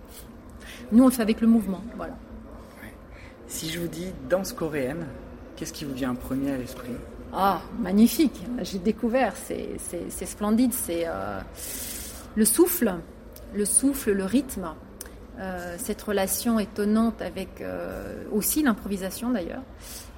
Nous, 0.92 1.04
on 1.04 1.08
le 1.08 1.12
fait 1.12 1.22
avec 1.22 1.42
le 1.42 1.48
mouvement. 1.48 1.82
Voilà. 1.96 2.16
Si 3.48 3.70
je 3.70 3.80
vous 3.80 3.88
dis 3.88 4.08
danse 4.30 4.54
coréenne, 4.54 5.06
qu'est-ce 5.56 5.74
qui 5.74 5.86
vous 5.86 5.94
vient 5.94 6.12
en 6.12 6.16
premier 6.16 6.52
à 6.52 6.58
l'esprit? 6.58 6.94
Ah, 7.34 7.62
magnifique. 7.80 8.42
J'ai 8.62 8.80
découvert. 8.80 9.34
C'est 9.36 10.26
splendide. 10.26 10.74
C'est 10.74 11.04
euh, 11.08 11.40
le 12.36 12.46
souffle, 12.46 12.96
le 13.54 13.66
souffle, 13.66 14.12
le 14.12 14.26
rythme. 14.26 14.74
Euh, 15.40 15.76
cette 15.80 16.02
relation 16.02 16.60
étonnante 16.60 17.22
avec 17.22 17.62
euh, 17.62 18.24
aussi 18.32 18.62
l'improvisation 18.62 19.32
d'ailleurs 19.32 19.64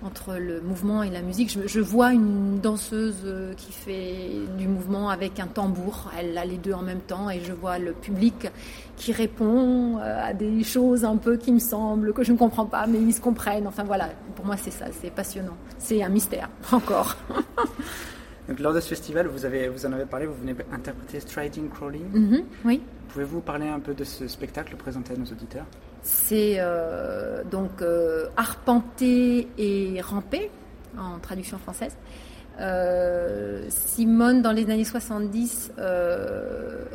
entre 0.04 0.36
le 0.36 0.62
mouvement 0.62 1.04
et 1.04 1.10
la 1.10 1.22
musique. 1.22 1.58
Je, 1.66 1.80
vois 1.80 2.14
une 2.14 2.60
danseuse 2.60 3.16
euh, 3.26 3.54
qui 3.54 3.72
fait 3.72 4.30
du 4.58 4.68
mouvement 4.68 5.10
avec 5.10 5.40
un 5.40 5.48
tambour. 5.48 6.12
Elle 6.18 6.38
a 6.38 6.46
les 6.46 6.58
deux 6.58 6.74
en 6.74 6.82
même 6.82 7.00
temps 7.00 7.30
et 7.30 7.40
je 7.42 7.54
vois 7.54 7.80
le 7.80 7.94
public 7.94 8.48
qui 8.98 9.12
répond 9.12 9.98
euh, 9.98 10.30
à 10.30 10.34
des 10.34 10.64
choses 10.64 11.06
un 11.06 11.18
peu 11.18 11.38
qui 11.38 11.52
me 11.52 11.60
semblent 11.60 12.14
que 12.14 12.24
je 12.24 12.34
ne 12.34 12.38
comprends 12.38 12.66
pas, 12.66 12.86
mais 12.88 13.00
ils 13.00 13.14
se 13.14 13.22
comprennent. 13.22 13.68
Enfin 13.68 13.84
voilà, 13.84 14.10
pour 14.36 14.46
moi 14.46 14.58
c'est 14.58 14.72
ça, 14.72 14.86
c'est 15.02 15.12
passionnant. 15.12 15.56
C'est 15.78 16.04
un 16.04 16.10
mystère 16.10 16.50
encore. 16.72 17.16
Donc, 18.48 18.60
lors 18.60 18.74
de 18.74 18.80
ce 18.80 18.90
festival, 18.90 19.28
vous, 19.28 19.46
avez, 19.46 19.68
vous 19.70 19.86
en 19.86 19.94
avez 19.94 20.06
parlé, 20.06 20.26
vous 20.26 20.36
venez 20.36 20.56
interpréter 20.72 21.20
Striding 21.20 21.70
Crawling. 21.70 22.12
Mm-hmm, 22.14 22.44
oui. 22.66 22.82
Pouvez-vous 23.10 23.42
parler 23.42 23.68
un 23.68 23.80
peu 23.80 23.94
de 23.94 24.04
ce 24.04 24.28
spectacle, 24.28 24.76
présenter 24.76 25.14
à 25.14 25.18
nos 25.18 25.26
auditeurs? 25.26 25.66
C'est 26.04 26.56
euh, 26.60 27.44
donc 27.44 27.82
euh, 27.82 28.28
arpenter 28.38 29.48
et 29.58 30.00
ramper 30.02 30.52
en 30.98 31.20
traduction 31.20 31.58
française. 31.58 31.98
Euh, 32.60 33.66
Simone, 33.70 34.42
dans 34.42 34.52
les 34.52 34.70
années 34.70 34.84
70, 34.84 35.74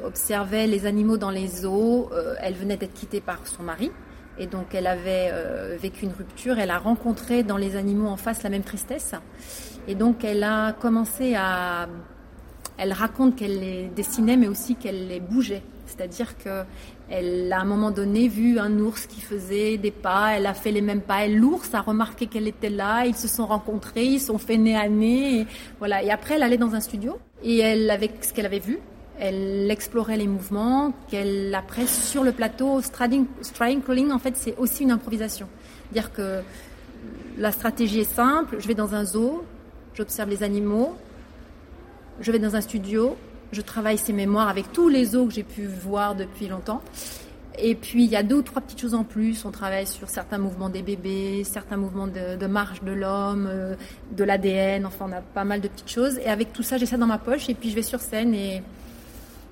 observait 0.05 0.67
les 0.67 0.87
animaux 0.87 1.17
dans 1.17 1.31
les 1.31 1.67
eaux. 1.67 2.11
elle 2.41 2.55
venait 2.55 2.77
d'être 2.77 2.95
quittée 2.95 3.21
par 3.21 3.47
son 3.47 3.63
mari 3.65 3.91
Et 4.41 4.47
donc 4.47 4.75
elle 4.75 4.87
avait 4.87 5.29
euh, 5.33 5.77
vécu 5.79 6.07
une 6.07 6.13
rupture, 6.13 6.59
elle 6.59 6.71
a 6.71 6.79
rencontré 6.79 7.43
dans 7.43 7.59
les 7.59 7.77
animaux 7.77 8.09
en 8.09 8.17
face 8.17 8.43
la 8.43 8.49
même 8.49 8.63
tristesse. 8.63 9.15
Et 9.91 9.97
donc 9.97 10.23
elle 10.23 10.45
a 10.45 10.73
commencé 10.73 11.35
à... 11.35 11.89
Elle 12.79 12.93
raconte 12.93 13.35
qu'elle 13.35 13.59
les 13.59 13.91
dessinait 13.95 14.37
mais 14.37 14.47
aussi 14.47 14.77
qu'elle 14.77 15.09
les 15.09 15.19
bougeait. 15.19 15.63
C'est-à-dire 15.87 16.37
qu'elle 16.39 17.53
a 17.53 17.59
à 17.59 17.61
un 17.61 17.65
moment 17.65 17.91
donné 17.91 18.29
vu 18.29 18.61
un 18.61 18.79
ours 18.79 19.07
qui 19.07 19.21
faisait 19.21 19.77
des 19.79 19.91
pas, 19.91 20.37
elle 20.37 20.47
a 20.47 20.55
fait 20.55 20.71
les 20.71 20.81
mêmes 20.81 21.01
pas, 21.01 21.27
et 21.27 21.29
l'ours 21.29 21.75
a 21.75 21.81
remarqué 21.81 22.29
qu'elle 22.29 22.47
était 22.47 22.71
là, 22.71 23.05
ils 23.05 23.17
se 23.17 23.27
sont 23.27 23.47
rencontrés, 23.47 24.05
ils 24.05 24.21
sont 24.21 24.39
fait 24.39 24.57
nez 24.57 24.77
à 24.77 24.89
nez, 24.89 25.41
et 25.41 25.47
voilà. 25.81 26.05
Et 26.05 26.11
après, 26.13 26.37
elle 26.37 26.45
allait 26.45 26.57
dans 26.57 26.77
un 26.77 26.81
studio, 26.81 27.19
et 27.43 27.59
elle, 27.59 27.91
avec 27.91 28.25
ce 28.25 28.33
qu'elle 28.33 28.47
avait 28.47 28.61
vu, 28.61 28.79
elle 29.19 29.69
explorait 29.69 30.17
les 30.17 30.29
mouvements, 30.29 30.93
qu'elle 31.11 31.53
après 31.55 31.87
sur 31.87 32.23
le 32.23 32.31
plateau, 32.31 32.81
striding, 32.83 33.27
crawling, 33.83 34.13
en 34.13 34.21
fait, 34.21 34.37
c'est 34.37 34.57
aussi 34.57 34.85
une 34.85 34.93
improvisation. 34.93 35.49
Dire 35.93 36.13
que 36.13 36.41
la 37.37 37.51
stratégie 37.51 38.01
est 38.01 38.15
simple, 38.15 38.57
je 38.61 38.69
vais 38.69 38.75
dans 38.75 38.95
un 38.95 39.05
zoo, 39.05 39.43
j'observe 39.95 40.31
les 40.31 40.43
animaux, 40.43 40.97
je 42.21 42.33
vais 42.33 42.39
dans 42.39 42.57
un 42.57 42.61
studio, 42.61 43.17
je 43.53 43.61
travaille 43.61 43.99
ces 43.99 44.13
mémoires 44.13 44.49
avec 44.49 44.73
tous 44.73 44.89
les 44.89 45.05
zoos 45.05 45.27
que 45.27 45.33
j'ai 45.33 45.43
pu 45.43 45.67
voir 45.67 46.15
depuis 46.15 46.49
longtemps. 46.49 46.83
Et 47.59 47.75
puis 47.75 48.05
il 48.05 48.11
y 48.11 48.17
a 48.17 48.23
deux 48.23 48.37
ou 48.37 48.43
trois 48.43 48.63
petites 48.63 48.81
choses 48.81 48.95
en 48.95 49.05
plus. 49.05 49.45
On 49.45 49.51
travaille 49.51 49.87
sur 49.87 50.09
certains 50.09 50.39
mouvements 50.39 50.69
des 50.69 50.83
bébés, 50.83 51.43
certains 51.45 51.77
mouvements 51.77 52.07
de, 52.07 52.47
marche 52.47 52.83
de 52.83 52.93
l'homme, 52.93 53.49
euh, 53.51 53.75
de 54.13 54.25
l'ADN. 54.25 54.87
Enfin, 54.87 55.07
on 55.09 55.13
a 55.13 55.21
pas 55.21 55.45
mal 55.45 55.61
de 55.61 55.69
petites 55.69 55.91
choses. 55.91 56.19
Et 56.19 56.27
avec 56.27 56.53
tout 56.53 56.63
ça, 56.63 56.79
j'ai 56.79 56.87
ça 56.87 56.97
dans 56.97 57.07
ma 57.07 57.19
poche. 57.19 57.49
Et 57.49 57.55
puis 57.55 57.71
je 57.71 57.75
vais 57.75 57.83
sur 57.83 58.01
scène 58.01 58.35
et, 58.35 58.63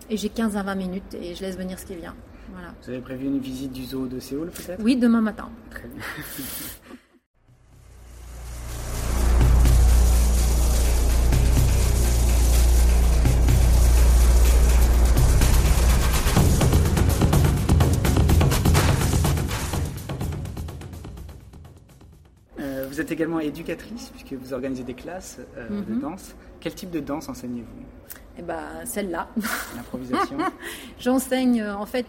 et 0.09 0.16
j'ai 0.16 0.28
15 0.28 0.57
à 0.57 0.62
20 0.62 0.75
minutes 0.76 1.16
et 1.21 1.35
je 1.35 1.42
laisse 1.42 1.57
venir 1.57 1.78
ce 1.78 1.87
qui 1.87 1.97
vient. 1.97 2.14
Voilà. 2.52 2.73
Vous 2.83 2.90
avez 2.90 3.00
prévu 3.00 3.26
une 3.26 3.40
visite 3.40 3.73
du 3.73 3.85
zoo 3.85 4.07
de 4.07 4.21
Séoul 4.21 4.50
peut-être? 4.50 4.83
Oui, 4.83 4.97
demain 4.97 5.21
matin. 5.21 5.50
Très 5.71 5.88
bien. 5.88 6.02
vous 22.99 23.02
êtes 23.02 23.12
également 23.12 23.38
éducatrice 23.38 24.11
puisque 24.11 24.33
vous 24.33 24.52
organisez 24.52 24.83
des 24.83 24.95
classes 24.95 25.38
euh, 25.57 25.69
de 25.69 25.95
mhm. 25.95 26.00
danse. 26.00 26.35
Quel 26.59 26.75
type 26.75 26.90
de 26.90 26.99
danse 26.99 27.28
enseignez-vous? 27.28 28.19
Eh 28.37 28.43
ben, 28.43 28.59
celle-là. 28.85 29.28
L'improvisation. 29.76 30.37
J'enseigne, 30.99 31.61
euh, 31.61 31.76
en 31.76 31.87
fait, 31.87 32.07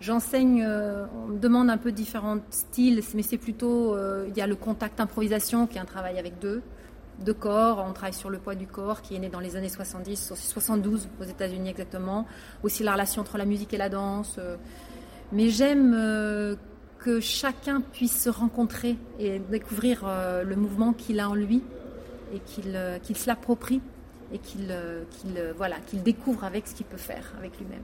j'enseigne. 0.00 0.64
Euh, 0.68 1.06
on 1.24 1.28
me 1.28 1.38
demande 1.38 1.70
un 1.70 1.78
peu 1.78 1.92
différents 1.92 2.40
styles, 2.50 3.02
mais 3.14 3.22
c'est 3.22 3.38
plutôt. 3.38 3.96
Il 4.28 4.36
y 4.36 4.42
a 4.42 4.46
le 4.46 4.54
contact 4.54 5.00
improvisation 5.00 5.66
qui 5.66 5.78
est 5.78 5.80
un 5.80 5.86
travail 5.86 6.18
avec 6.18 6.38
deux, 6.38 6.60
deux 7.20 7.32
corps. 7.32 7.82
On 7.88 7.94
travaille 7.94 8.12
sur 8.12 8.28
le 8.28 8.36
poids 8.36 8.54
du 8.54 8.66
corps 8.66 9.00
qui 9.00 9.14
est 9.16 9.18
né 9.18 9.30
dans 9.30 9.40
les 9.40 9.56
années 9.56 9.70
70, 9.70 10.34
72 10.34 11.08
aux 11.22 11.24
États-Unis 11.24 11.70
exactement. 11.70 12.26
Aussi 12.62 12.82
la 12.82 12.92
relation 12.92 13.22
entre 13.22 13.38
la 13.38 13.46
musique 13.46 13.72
et 13.72 13.78
la 13.78 13.88
danse. 13.88 14.38
mais 15.32 15.48
j'aime 15.48 16.58
que 17.02 17.18
chacun 17.18 17.80
puisse 17.80 18.22
se 18.22 18.30
rencontrer 18.30 18.96
et 19.18 19.40
découvrir 19.40 20.04
euh, 20.06 20.44
le 20.44 20.54
mouvement 20.54 20.92
qu'il 20.92 21.18
a 21.18 21.28
en 21.28 21.34
lui 21.34 21.62
et 22.32 22.38
qu'il 22.38 22.76
euh, 22.76 22.98
qu'il 23.00 23.16
se 23.16 23.26
l'approprie 23.26 23.80
et 24.32 24.38
qu'il 24.38 24.68
euh, 24.70 25.02
qu'il 25.10 25.52
voilà, 25.56 25.78
qu'il 25.80 26.02
découvre 26.02 26.44
avec 26.44 26.68
ce 26.68 26.74
qu'il 26.74 26.86
peut 26.86 26.96
faire 26.96 27.32
avec 27.36 27.58
lui-même. 27.58 27.82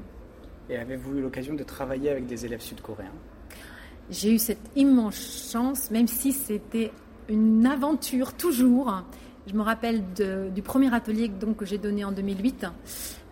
Et 0.70 0.76
avez-vous 0.76 1.16
eu 1.16 1.20
l'occasion 1.20 1.54
de 1.54 1.64
travailler 1.64 2.10
avec 2.10 2.26
des 2.26 2.46
élèves 2.46 2.60
sud-coréens? 2.60 3.12
J'ai 4.10 4.32
eu 4.32 4.38
cette 4.38 4.70
immense 4.76 5.50
chance, 5.52 5.90
même 5.90 6.06
si 6.06 6.32
c'était 6.32 6.92
une 7.28 7.66
aventure 7.66 8.34
toujours. 8.34 9.02
Je 9.46 9.54
me 9.54 9.62
rappelle 9.62 10.02
du 10.54 10.62
premier 10.62 10.94
atelier 10.94 11.28
donc, 11.28 11.56
que 11.56 11.64
j'ai 11.64 11.78
donné 11.78 12.04
en 12.04 12.12
2008. 12.12 12.66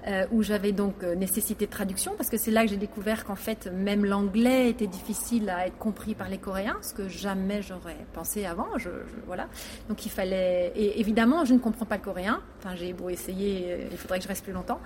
Euh, 0.08 0.24
où 0.30 0.44
j'avais 0.44 0.70
donc 0.70 1.02
euh, 1.02 1.16
nécessité 1.16 1.66
de 1.66 1.70
traduction, 1.70 2.12
parce 2.16 2.30
que 2.30 2.36
c'est 2.36 2.52
là 2.52 2.62
que 2.62 2.68
j'ai 2.68 2.76
découvert 2.76 3.24
qu'en 3.24 3.34
fait, 3.34 3.68
même 3.74 4.04
l'anglais 4.04 4.70
était 4.70 4.86
difficile 4.86 5.50
à 5.50 5.66
être 5.66 5.78
compris 5.78 6.14
par 6.14 6.28
les 6.28 6.38
Coréens, 6.38 6.76
ce 6.80 6.94
que 6.94 7.08
jamais 7.08 7.60
j'aurais 7.60 8.06
pensé 8.12 8.44
avant. 8.46 8.68
Voilà. 9.26 9.48
Donc 9.88 10.06
il 10.06 10.10
fallait. 10.10 10.72
Et 10.76 11.00
évidemment, 11.00 11.44
je 11.44 11.54
ne 11.54 11.58
comprends 11.58 11.86
pas 11.86 11.96
le 11.96 12.02
coréen. 12.02 12.40
Enfin, 12.60 12.76
j'ai 12.76 12.92
beau 12.92 13.08
essayer, 13.08 13.66
euh, 13.68 13.88
il 13.90 13.96
faudrait 13.96 14.18
que 14.18 14.22
je 14.22 14.28
reste 14.28 14.44
plus 14.44 14.52
longtemps. 14.52 14.78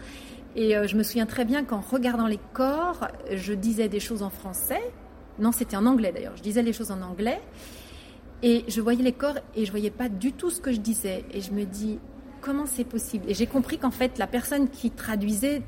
Et 0.57 0.73
je 0.89 0.97
me 0.97 1.05
souviens 1.05 1.27
très 1.27 1.45
bien 1.45 1.65
qu'en 1.65 1.81
regardant 1.81 2.27
les 2.27 2.41
corps, 2.55 3.07
je 3.31 3.53
disais 3.53 3.89
des 3.89 4.01
choses 4.01 4.23
en 4.23 4.31
français. 4.31 4.81
Non, 5.39 5.53
c'était 5.53 5.77
en 5.77 5.87
anglais 5.87 6.13
d'ailleurs. 6.13 6.37
Je 6.37 6.43
disais 6.43 6.63
les 6.63 6.73
choses 6.73 6.91
en 6.91 7.03
anglais. 7.03 7.41
Et 8.43 8.65
je 8.69 8.81
voyais 8.81 9.03
les 9.03 9.13
corps 9.13 9.37
et 9.55 9.67
je 9.67 9.71
voyais 9.71 9.91
pas 9.91 10.09
du 10.09 10.33
tout 10.33 10.51
ce 10.51 10.61
que 10.61 10.73
je 10.73 10.81
disais. 10.81 11.25
Et 11.33 11.41
je 11.41 11.53
me 11.53 11.65
dis, 11.65 12.01
comment 12.41 12.67
c'est 12.67 12.85
possible 12.85 13.25
Et 13.29 13.35
j'ai 13.35 13.47
compris 13.47 13.79
qu'en 13.79 13.91
fait, 13.91 14.19
la 14.19 14.27
personne 14.27 14.69
qui 14.69 14.91
traduisait 14.91 15.63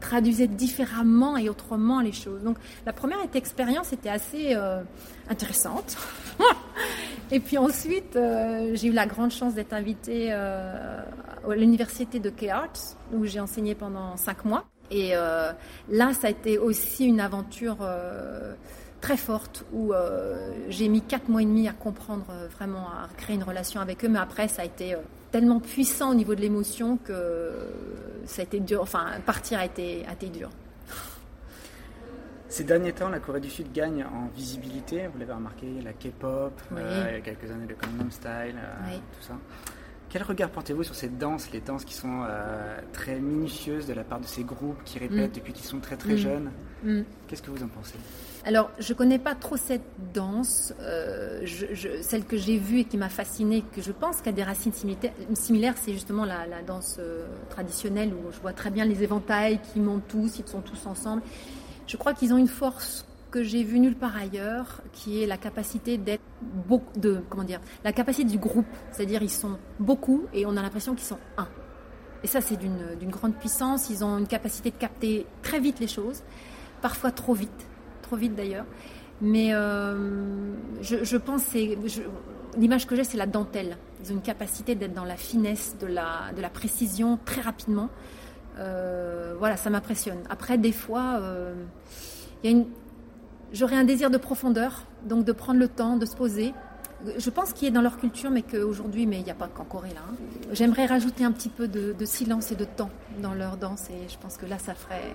traduisait 0.00 0.46
différemment 0.46 1.36
et 1.36 1.48
autrement 1.48 2.00
les 2.00 2.12
choses. 2.12 2.42
Donc 2.42 2.56
la 2.84 2.92
première 2.92 3.18
expérience 3.34 3.92
était 3.92 4.08
assez 4.08 4.54
euh, 4.54 4.82
intéressante. 5.28 5.96
et 7.30 7.40
puis 7.40 7.58
ensuite, 7.58 8.16
euh, 8.16 8.72
j'ai 8.74 8.88
eu 8.88 8.92
la 8.92 9.06
grande 9.06 9.30
chance 9.30 9.54
d'être 9.54 9.72
invitée 9.72 10.28
euh, 10.30 11.00
à 11.48 11.54
l'université 11.54 12.18
de 12.18 12.30
K-Arts, 12.30 12.96
où 13.12 13.24
j'ai 13.24 13.40
enseigné 13.40 13.74
pendant 13.74 14.16
cinq 14.16 14.44
mois. 14.44 14.64
Et 14.90 15.14
là, 15.88 16.12
ça 16.14 16.28
a 16.28 16.30
été 16.30 16.58
aussi 16.58 17.06
une 17.06 17.18
aventure 17.18 17.78
très 19.00 19.16
forte 19.16 19.64
où 19.72 19.92
j'ai 20.68 20.88
mis 20.88 21.02
quatre 21.02 21.28
mois 21.28 21.42
et 21.42 21.44
demi 21.44 21.66
à 21.66 21.72
comprendre 21.72 22.26
vraiment, 22.56 22.86
à 22.86 23.08
créer 23.16 23.34
une 23.34 23.42
relation 23.42 23.80
avec 23.80 24.04
eux. 24.04 24.08
Mais 24.08 24.20
après, 24.20 24.46
ça 24.46 24.62
a 24.62 24.64
été 24.64 24.94
tellement 25.36 25.60
puissant 25.60 26.12
au 26.12 26.14
niveau 26.14 26.34
de 26.34 26.40
l'émotion 26.40 26.96
que 26.96 27.52
ça 28.24 28.40
a 28.40 28.44
été 28.46 28.58
dur. 28.58 28.80
Enfin, 28.80 29.20
partir 29.26 29.58
a 29.58 29.66
été, 29.66 30.02
a 30.08 30.14
été 30.14 30.28
dur. 30.28 30.48
Ces 32.48 32.64
derniers 32.64 32.94
temps, 32.94 33.10
la 33.10 33.18
Corée 33.18 33.40
du 33.40 33.50
Sud 33.50 33.70
gagne 33.70 34.02
en 34.04 34.28
visibilité. 34.34 35.06
Vous 35.08 35.18
l'avez 35.18 35.34
remarqué, 35.34 35.66
la 35.84 35.92
K-pop, 35.92 36.58
euh, 36.72 37.04
il 37.08 37.14
y 37.16 37.16
a 37.16 37.20
quelques 37.20 37.50
années 37.50 37.66
le 37.68 37.74
Gangnam 37.74 38.10
Style, 38.10 38.56
euh, 38.56 38.96
tout 38.96 39.26
ça. 39.26 39.34
Quel 40.08 40.22
regard 40.22 40.50
portez-vous 40.50 40.84
sur 40.84 40.94
ces 40.94 41.08
danses, 41.08 41.50
les 41.52 41.60
danses 41.60 41.84
qui 41.84 41.94
sont 41.94 42.22
euh, 42.22 42.78
très 42.92 43.18
minutieuses 43.18 43.86
de 43.86 43.92
la 43.92 44.04
part 44.04 44.20
de 44.20 44.26
ces 44.26 44.44
groupes 44.44 44.78
qui 44.84 44.98
répètent 44.98 45.32
mm. 45.32 45.34
depuis 45.34 45.52
qu'ils 45.52 45.66
sont 45.66 45.80
très 45.80 45.96
très 45.96 46.14
mm. 46.14 46.18
jeunes 46.18 46.50
mm. 46.84 47.00
Qu'est-ce 47.26 47.42
que 47.42 47.50
vous 47.50 47.62
en 47.62 47.68
pensez? 47.68 47.96
Alors, 48.44 48.70
je 48.78 48.92
ne 48.92 48.98
connais 48.98 49.18
pas 49.18 49.34
trop 49.34 49.56
cette 49.56 49.82
danse. 50.14 50.72
Euh, 50.80 51.44
celle 52.02 52.24
que 52.24 52.36
j'ai 52.36 52.58
vue 52.58 52.80
et 52.80 52.84
qui 52.84 52.96
m'a 52.96 53.08
fascinée, 53.08 53.64
que 53.74 53.82
je 53.82 53.90
pense 53.90 54.20
qu'a 54.22 54.30
des 54.30 54.44
racines 54.44 54.72
similaires, 55.34 55.74
c'est 55.76 55.92
justement 55.92 56.24
la, 56.24 56.62
danse 56.64 56.96
euh, 57.00 57.26
traditionnelle 57.50 58.12
où 58.14 58.30
je 58.30 58.38
vois 58.40 58.52
très 58.52 58.70
bien 58.70 58.84
les 58.84 59.02
éventails 59.02 59.58
qui 59.72 59.80
montent 59.80 60.06
tous, 60.06 60.38
ils 60.38 60.46
sont 60.46 60.60
tous 60.60 60.86
ensemble. 60.86 61.22
Je 61.88 61.96
crois 61.96 62.14
qu'ils 62.14 62.32
ont 62.32 62.38
une 62.38 62.48
force 62.48 63.06
que 63.32 63.42
j'ai 63.42 63.64
vue 63.64 63.80
nulle 63.80 63.96
part 63.96 64.16
ailleurs, 64.16 64.80
qui 64.92 65.22
est 65.22 65.26
la 65.26 65.36
capacité 65.36 65.98
d'être 65.98 66.22
de 66.96 67.22
comment 67.28 67.44
dire, 67.44 67.60
la 67.84 67.92
capacité 67.92 68.30
du 68.30 68.38
groupe, 68.38 68.66
c'est-à-dire 68.92 69.22
ils 69.22 69.30
sont 69.30 69.58
beaucoup 69.78 70.24
et 70.32 70.46
on 70.46 70.56
a 70.56 70.62
l'impression 70.62 70.94
qu'ils 70.94 71.06
sont 71.06 71.18
un. 71.38 71.48
Et 72.22 72.26
ça, 72.26 72.40
c'est 72.40 72.56
d'une 72.56 73.10
grande 73.10 73.34
puissance. 73.34 73.88
Ils 73.90 74.04
ont 74.04 74.18
une 74.18 74.26
capacité 74.26 74.70
de 74.70 74.76
capter 74.76 75.26
très 75.42 75.60
vite 75.60 75.80
les 75.80 75.86
choses, 75.86 76.22
parfois 76.82 77.10
trop 77.10 77.34
vite 77.34 77.66
trop 78.06 78.16
vite 78.16 78.34
d'ailleurs. 78.34 78.64
Mais 79.20 79.54
euh, 79.54 80.54
je, 80.80 81.16
pense 81.16 81.42
c'est 81.42 81.78
l'image 82.56 82.86
que 82.86 82.94
j'ai, 82.94 83.04
c'est 83.04 83.16
la 83.16 83.26
dentelle. 83.26 83.76
Ils 84.02 84.12
ont 84.12 84.16
une 84.16 84.22
capacité 84.22 84.74
d'être 84.74 84.92
dans 84.92 85.04
la 85.04 85.16
finesse, 85.16 85.76
de 85.80 85.86
la, 85.86 86.32
de 86.36 86.42
la 86.42 86.50
précision 86.50 87.18
très 87.24 87.40
rapidement. 87.40 87.88
Euh, 88.58 89.34
voilà, 89.38 89.56
ça 89.56 89.70
m'impressionne. 89.70 90.22
Après, 90.30 90.58
des 90.58 90.72
fois, 90.72 91.18
euh, 91.20 91.54
une... 92.44 92.66
j'aurais 93.52 93.76
un 93.76 93.84
désir 93.84 94.10
de 94.10 94.18
profondeur, 94.18 94.84
donc 95.04 95.24
de 95.24 95.32
prendre 95.32 95.58
le 95.58 95.68
temps, 95.68 95.96
de 95.96 96.06
se 96.06 96.16
poser. 96.16 96.54
Je 97.18 97.30
pense 97.30 97.52
qu'il 97.52 97.68
est 97.68 97.70
dans 97.70 97.82
leur 97.82 97.98
culture, 97.98 98.30
mais 98.30 98.42
qu'aujourd'hui, 98.42 99.06
mais 99.06 99.18
il 99.18 99.24
n'y 99.24 99.30
a 99.30 99.34
pas 99.34 99.48
qu'en 99.48 99.64
Corée. 99.64 99.90
Hein. 99.96 100.14
J'aimerais 100.52 100.86
rajouter 100.86 101.24
un 101.24 101.32
petit 101.32 101.48
peu 101.48 101.68
de, 101.68 102.04
silence 102.04 102.52
et 102.52 102.56
de 102.56 102.64
temps 102.64 102.90
dans 103.20 103.34
leur 103.34 103.56
danse, 103.56 103.90
et 103.90 104.08
je 104.08 104.16
pense 104.18 104.36
que 104.36 104.46
là, 104.46 104.58
ça 104.58 104.74
ferait, 104.74 105.14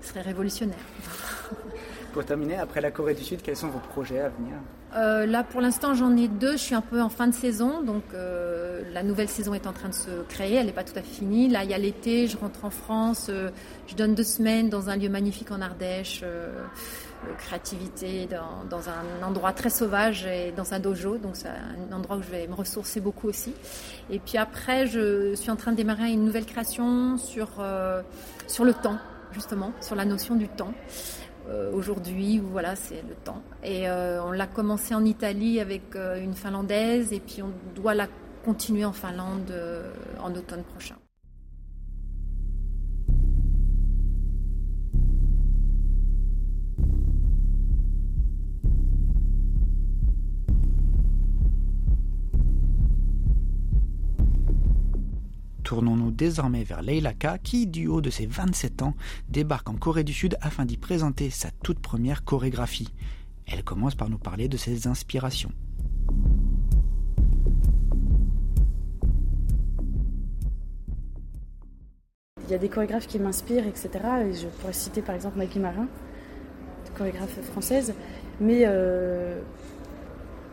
serait 0.00 0.22
révolutionnaire. 0.22 0.76
Pour 2.16 2.24
terminer, 2.24 2.56
après 2.56 2.80
la 2.80 2.90
Corée 2.90 3.12
du 3.12 3.22
Sud, 3.22 3.42
quels 3.42 3.58
sont 3.58 3.68
vos 3.68 3.78
projets 3.78 4.20
à 4.20 4.30
venir 4.30 4.54
euh, 4.96 5.26
Là, 5.26 5.44
pour 5.44 5.60
l'instant, 5.60 5.92
j'en 5.92 6.16
ai 6.16 6.28
deux. 6.28 6.52
Je 6.52 6.62
suis 6.62 6.74
un 6.74 6.80
peu 6.80 7.02
en 7.02 7.10
fin 7.10 7.26
de 7.26 7.34
saison, 7.34 7.82
donc 7.82 8.04
euh, 8.14 8.80
la 8.94 9.02
nouvelle 9.02 9.28
saison 9.28 9.52
est 9.52 9.66
en 9.66 9.74
train 9.74 9.90
de 9.90 9.94
se 9.94 10.22
créer. 10.26 10.54
Elle 10.54 10.64
n'est 10.64 10.72
pas 10.72 10.82
tout 10.82 10.98
à 10.98 11.02
fait 11.02 11.14
finie. 11.16 11.50
Là, 11.50 11.64
il 11.64 11.70
y 11.70 11.74
a 11.74 11.78
l'été. 11.78 12.26
Je 12.26 12.38
rentre 12.38 12.64
en 12.64 12.70
France. 12.70 13.26
Euh, 13.28 13.50
je 13.86 13.94
donne 13.96 14.14
deux 14.14 14.24
semaines 14.24 14.70
dans 14.70 14.88
un 14.88 14.96
lieu 14.96 15.10
magnifique 15.10 15.50
en 15.50 15.60
Ardèche. 15.60 16.24
créativité 17.36 18.26
dans, 18.30 18.64
dans, 18.70 18.88
un 18.88 19.22
endroit 19.22 19.52
très 19.52 19.68
sauvage 19.68 20.24
et 20.24 20.54
dans 20.56 20.72
un 20.72 20.80
dojo. 20.80 21.18
Donc, 21.18 21.36
c'est 21.36 21.48
un 21.48 21.94
endroit 21.94 22.16
où 22.16 22.22
je 22.22 22.30
vais 22.30 22.46
me 22.46 22.54
ressourcer 22.54 22.98
beaucoup 22.98 23.28
aussi. 23.28 23.52
Et 24.08 24.20
puis 24.20 24.38
après, 24.38 24.86
je 24.86 25.34
suis 25.34 25.50
en 25.50 25.56
train 25.56 25.72
de 25.72 25.76
démarrer 25.76 26.12
une 26.12 26.24
nouvelle 26.24 26.46
création 26.46 27.18
sur, 27.18 27.62
sur 28.46 28.64
le 28.64 28.72
temps, 28.72 28.96
justement, 29.32 29.72
sur 29.82 29.96
la 29.96 30.06
notion 30.06 30.34
du 30.34 30.48
temps 30.48 30.72
euh, 31.48 31.72
aujourd'hui, 31.72 32.38
voilà, 32.38 32.74
c'est 32.76 33.02
le 33.08 33.14
temps. 33.14 33.42
Et 33.62 33.88
euh, 33.88 34.22
on 34.24 34.32
l'a 34.32 34.46
commencé 34.46 34.94
en 34.94 35.04
Italie 35.04 35.60
avec 35.60 35.94
euh, 35.94 36.20
une 36.20 36.34
Finlandaise, 36.34 37.12
et 37.12 37.20
puis 37.20 37.42
on 37.42 37.52
doit 37.74 37.94
la 37.94 38.08
continuer 38.44 38.84
en 38.84 38.92
Finlande 38.92 39.52
en 40.20 40.32
automne 40.34 40.62
prochain. 40.62 40.94
Tournons-nous 55.66 56.12
désormais 56.12 56.62
vers 56.62 56.80
Leila 56.80 57.12
K, 57.12 57.42
qui, 57.42 57.66
du 57.66 57.88
haut 57.88 58.00
de 58.00 58.08
ses 58.08 58.24
27 58.24 58.82
ans, 58.82 58.94
débarque 59.28 59.68
en 59.68 59.74
Corée 59.74 60.04
du 60.04 60.12
Sud 60.12 60.38
afin 60.40 60.64
d'y 60.64 60.76
présenter 60.76 61.28
sa 61.28 61.50
toute 61.50 61.80
première 61.80 62.22
chorégraphie. 62.22 62.94
Elle 63.48 63.64
commence 63.64 63.96
par 63.96 64.08
nous 64.08 64.16
parler 64.16 64.46
de 64.46 64.56
ses 64.56 64.86
inspirations. 64.86 65.50
Il 72.44 72.52
y 72.52 72.54
a 72.54 72.58
des 72.58 72.68
chorégraphes 72.68 73.08
qui 73.08 73.18
m'inspirent, 73.18 73.66
etc. 73.66 73.88
Et 74.24 74.34
je 74.34 74.46
pourrais 74.46 74.72
citer 74.72 75.02
par 75.02 75.16
exemple 75.16 75.36
Maggie 75.36 75.58
Marin, 75.58 75.88
chorégraphe 76.96 77.40
française. 77.42 77.92
Mais 78.40 78.62
euh, 78.66 79.40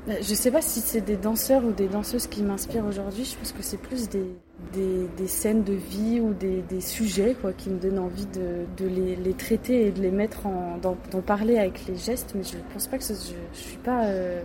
je 0.08 0.30
ne 0.30 0.36
sais 0.36 0.52
pas 0.52 0.62
si 0.62 0.82
c'est 0.82 1.02
des 1.02 1.16
danseurs 1.16 1.64
ou 1.64 1.72
des 1.72 1.88
danseuses 1.88 2.28
qui 2.28 2.44
m'inspirent 2.44 2.86
aujourd'hui. 2.86 3.24
Je 3.24 3.38
pense 3.38 3.54
que 3.54 3.62
c'est 3.62 3.78
plus 3.78 4.10
des, 4.10 4.26
des, 4.74 5.28
scènes 5.28 5.64
de 5.64 5.74
vie 5.74 6.20
ou 6.20 6.34
des, 6.34 6.82
sujets 6.82 7.36
quoi, 7.40 7.54
qui 7.54 7.70
me 7.70 7.80
donnent 7.80 8.00
envie 8.00 8.26
de, 8.26 8.66
de 8.78 8.88
les, 8.88 9.34
traiter 9.34 9.88
et 9.88 9.92
de 9.92 10.02
les 10.02 10.12
mettre 10.12 10.46
en. 10.46 10.78
d'en 10.78 11.22
parler 11.22 11.58
avec 11.58 11.86
les 11.88 11.96
gestes. 11.96 12.34
Mais 12.36 12.44
je 12.44 12.58
ne 12.58 12.62
pense 12.74 12.88
pas 12.88 12.98
que 12.98 13.04
je 13.06 13.14
ne 13.14 13.54
suis 13.54 13.78
pas. 13.78 14.06
Euh, 14.06 14.42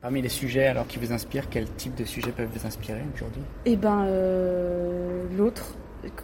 Parmi 0.00 0.22
les 0.22 0.28
sujets 0.28 0.66
alors 0.66 0.86
qui 0.86 0.98
vous 0.98 1.12
inspirent, 1.12 1.48
quel 1.48 1.68
type 1.72 1.94
de 1.94 2.04
sujets 2.04 2.32
peuvent 2.32 2.50
vous 2.52 2.66
inspirer 2.66 3.02
aujourd'hui? 3.14 3.42
Eh 3.64 3.76
ben, 3.76 4.06
euh, 4.06 5.24
l'autre. 5.36 5.76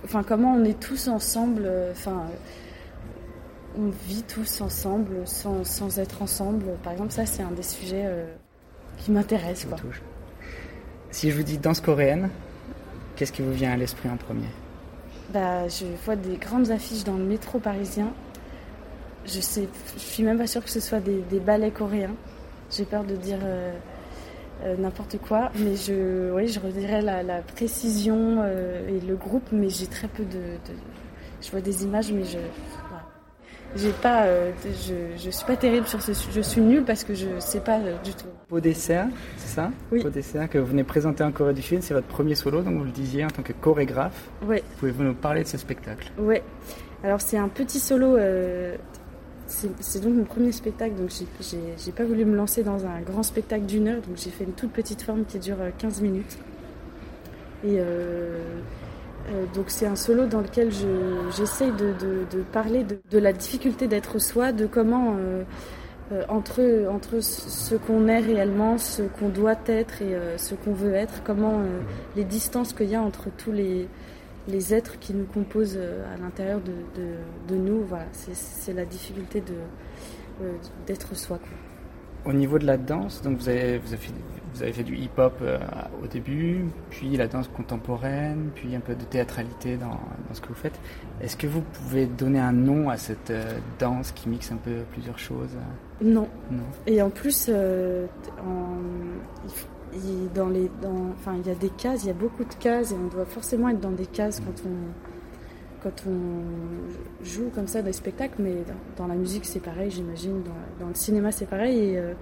Enfin, 0.05 0.23
comment 0.23 0.55
on 0.55 0.65
est 0.65 0.79
tous 0.79 1.09
ensemble. 1.09 1.63
Euh, 1.67 1.93
enfin 1.93 2.27
on 3.79 3.91
vit 4.07 4.23
tous 4.23 4.61
ensemble 4.61 5.27
sans, 5.27 5.65
sans, 5.65 5.99
être 5.99 6.23
ensemble. 6.23 6.65
Par 6.83 6.93
exemple, 6.93 7.13
ça, 7.13 7.27
c'est 7.27 7.43
un 7.43 7.51
des 7.51 7.63
sujets 7.63 8.05
euh, 8.05 8.25
qui 8.99 9.11
m'intéresse. 9.11 9.67
Si 11.11 11.31
je 11.31 11.37
vous 11.37 11.43
dis 11.43 11.59
danse 11.59 11.81
coréenne, 11.81 12.31
qu'est-ce 13.17 13.33
qui 13.33 13.43
vous 13.43 13.53
vient 13.53 13.73
à 13.73 13.77
l'esprit 13.77 14.09
en 14.09 14.17
premier? 14.17 14.49
Bah, 15.33 15.69
Je 15.69 15.87
vois 16.05 16.17
des 16.17 16.37
grandes 16.37 16.71
affiches 16.71 17.05
dans 17.05 17.17
le 17.17 17.25
métro 17.25 17.59
parisien. 17.59 18.13
Je 19.27 19.41
sais, 19.41 19.69
je 19.97 20.01
suis 20.03 20.23
même 20.23 20.39
pas 20.39 20.47
sûre 20.47 20.63
que 20.63 20.71
ce 20.71 20.81
soit 20.81 21.01
des, 21.01 21.41
ballets 21.41 21.71
coréens. 21.71 22.15
J'ai 22.71 22.85
peur 22.85 23.05
de 23.05 23.17
dire 23.17 23.39
euh, 23.43 23.73
euh, 24.65 24.77
n'importe 24.77 25.19
quoi, 25.19 25.51
mais 25.57 25.77
je, 25.77 26.33
oui, 26.33 26.49
je 26.49 26.61
redirais 26.61 27.01
la, 27.01 27.41
précision 27.41 28.45
et 28.45 29.01
le 29.01 29.17
groupe, 29.17 29.49
mais 29.51 29.71
j'ai 29.71 29.87
très 29.87 30.09
peu 30.09 30.25
de, 30.25 30.39
de, 30.39 30.75
Je 31.41 31.51
vois 31.51 31.61
des 31.61 31.85
images, 31.85 32.13
mais 32.13 32.25
je 32.25 32.39
j'ai 33.77 33.91
pas, 33.91 34.25
euh, 34.25 34.53
je, 34.65 35.17
je 35.17 35.31
suis 35.31 35.45
pas 35.47 35.57
terrible 35.57 35.87
sur 35.87 36.01
ce 36.01 36.15
sujet. 36.15 36.33
Je 36.35 36.41
suis 36.49 36.61
nulle 36.61 36.85
parce 36.85 37.05
que 37.05 37.15
je 37.15 37.27
sais 37.39 37.61
pas 37.61 37.79
euh, 37.79 37.97
du 38.05 38.13
tout. 38.15 38.27
Beau 38.49 38.61
dessert, 38.61 39.07
c'est 39.37 39.55
ça 39.55 39.71
Oui. 39.91 40.03
Beau 40.03 40.11
dessert 40.11 40.49
que 40.49 40.59
vous 40.59 40.67
venez 40.67 40.85
présenter 40.85 41.25
en 41.25 41.33
Corée 41.33 41.55
du 41.55 41.63
Sud, 41.63 41.83
c'est 41.83 41.95
votre 41.95 42.07
premier 42.07 42.35
solo, 42.35 42.63
donc 42.63 42.77
vous 42.77 42.85
le 42.85 42.91
disiez 42.91 43.25
en 43.25 43.29
tant 43.31 43.43
que 43.43 43.53
chorégraphe. 43.53 44.29
Oui. 44.47 44.59
Pouvez-vous 44.79 45.03
nous 45.03 45.15
parler 45.15 45.43
de 45.43 45.49
ce 45.49 45.59
spectacle? 45.59 46.11
Oui. 46.19 46.37
Alors 47.03 47.21
c'est 47.21 47.39
un 47.39 47.49
petit 47.49 47.81
solo. 47.81 48.17
Euh, 48.17 48.77
c'est 49.47 50.03
donc 50.03 50.15
mon 50.15 50.25
premier 50.25 50.53
spectacle, 50.53 50.95
donc 50.95 51.11
j'ai 51.41 51.93
pas 51.93 52.05
voulu 52.05 52.25
me 52.25 52.35
lancer 52.35 52.63
dans 52.63 52.87
un 52.87 53.01
grand 53.03 53.23
spectacle 53.23 53.67
d'une 53.67 53.89
heure, 53.89 54.01
donc 54.01 54.17
j'ai 54.17 54.31
fait 54.31 54.45
une 54.45 54.53
toute 54.53 54.73
petite 54.73 55.03
forme 55.03 55.25
qui 55.27 55.39
dure 55.39 55.59
15 55.79 56.01
minutes. 56.01 56.39
Et 57.63 57.77
euh, 57.79 58.39
donc 59.55 59.67
c'est 59.69 59.87
un 59.87 59.97
solo 59.97 60.27
dans 60.27 60.41
lequel 60.41 60.71
j'essaye 61.37 61.73
de, 61.73 62.43
parler 62.53 62.85
de, 62.85 63.19
la 63.19 63.33
difficulté 63.33 63.89
d'être 63.89 64.19
soi, 64.19 64.53
de 64.53 64.67
comment 64.67 65.17
euh, 65.19 65.45
euh, 66.13 66.23
entre, 66.29 66.87
entre 66.91 67.21
ce 67.21 67.75
qu'on 67.75 68.07
est 68.09 68.21
réellement, 68.21 68.77
ce 68.77 69.03
qu'on 69.03 69.31
doit 69.31 69.59
être 69.67 70.03
et 70.03 70.15
ce 70.37 70.55
qu'on 70.55 70.73
veut 70.73 70.95
être, 70.95 71.23
comment 71.25 71.61
les 72.17 72.25
distances 72.25 72.73
qu'il 72.73 72.91
y 72.91 72.95
a 72.95 73.03
entre 73.03 73.31
tous 73.31 73.53
les, 73.53 73.89
les 74.49 74.75
êtres 74.75 74.99
qui 74.99 75.15
nous 75.15 75.25
composent 75.25 75.79
à 75.79 76.21
l'intérieur 76.21 76.61
de, 76.61 77.57
nous, 77.57 77.83
voilà, 77.85 78.07
c'est 78.13 78.75
la 78.75 78.85
difficulté 78.85 79.43
d'être 80.87 81.17
soi. 81.17 81.39
Au 82.27 82.33
niveau 82.33 82.59
de 82.59 82.67
la 82.67 82.77
danse, 82.77 83.23
donc 83.23 83.39
vous 83.39 83.49
avez, 83.49 83.79
vous 83.79 83.89
avez, 83.89 83.97
fait, 83.99 84.13
vous 84.55 84.63
avez 84.63 84.73
fait 84.73 84.85
du 84.85 84.97
hip-hop 84.97 85.35
euh, 85.43 85.59
au 86.03 86.07
début, 86.07 86.65
puis 86.91 87.17
la 87.17 87.27
danse 87.27 87.49
contemporaine, 87.49 88.51
puis 88.55 88.75
un 88.77 88.81
peu 88.81 88.95
de 88.95 89.03
théâtralité 89.05 89.77
dans, 89.77 89.89
dans 89.89 90.35
ce 90.35 90.41
que 90.41 90.49
vous 90.49 90.55
faites. 90.55 90.79
Est-ce 91.21 91.37
que 91.37 91.47
vous 91.47 91.63
pouvez 91.63 92.07
donner 92.07 92.39
un 92.39 92.53
nom 92.53 92.89
à 92.89 92.97
cette 92.97 93.31
euh, 93.31 93.59
danse 93.79 94.13
qui 94.13 94.29
mixe 94.29 94.53
un 94.53 94.57
peu 94.57 94.85
plusieurs 94.93 95.19
choses 95.19 95.57
Non. 96.01 96.29
non. 96.51 96.63
Et 96.87 97.03
en 97.03 97.11
plus, 97.11 97.47
euh, 97.49 98.07
il, 99.93 100.33
dans 100.33 100.49
les, 100.49 100.71
dans, 100.81 101.11
enfin, 101.15 101.35
il 101.41 101.47
y 101.47 101.51
a 101.51 101.57
des 101.57 101.71
cases, 101.71 102.05
il 102.05 102.09
y 102.09 102.11
a 102.11 102.15
beaucoup 102.15 102.45
de 102.45 102.55
cases, 102.55 102.93
et 102.93 102.95
on 102.95 103.09
doit 103.09 103.27
forcément 103.27 103.69
être 103.69 103.81
dans 103.81 103.91
des 103.91 104.07
cases 104.07 104.41
quand 104.41 104.69
on 104.69 105.04
quand 105.85 106.11
on 106.11 107.25
joue 107.25 107.51
comme 107.55 107.69
ça 107.69 107.81
dans 107.81 107.89
les 107.89 107.93
spectacles, 107.93 108.37
mais 108.39 108.55
dans, 108.97 109.07
la 109.07 109.15
musique 109.15 109.45
c'est 109.45 109.61
pareil, 109.61 109.91
j'imagine, 109.91 110.43
dans, 110.81 110.89
le 110.89 110.95
cinéma 110.95 111.31
c'est 111.31 111.47
pareil. 111.47 111.79
Et, 111.79 111.99
euh, 111.99 112.15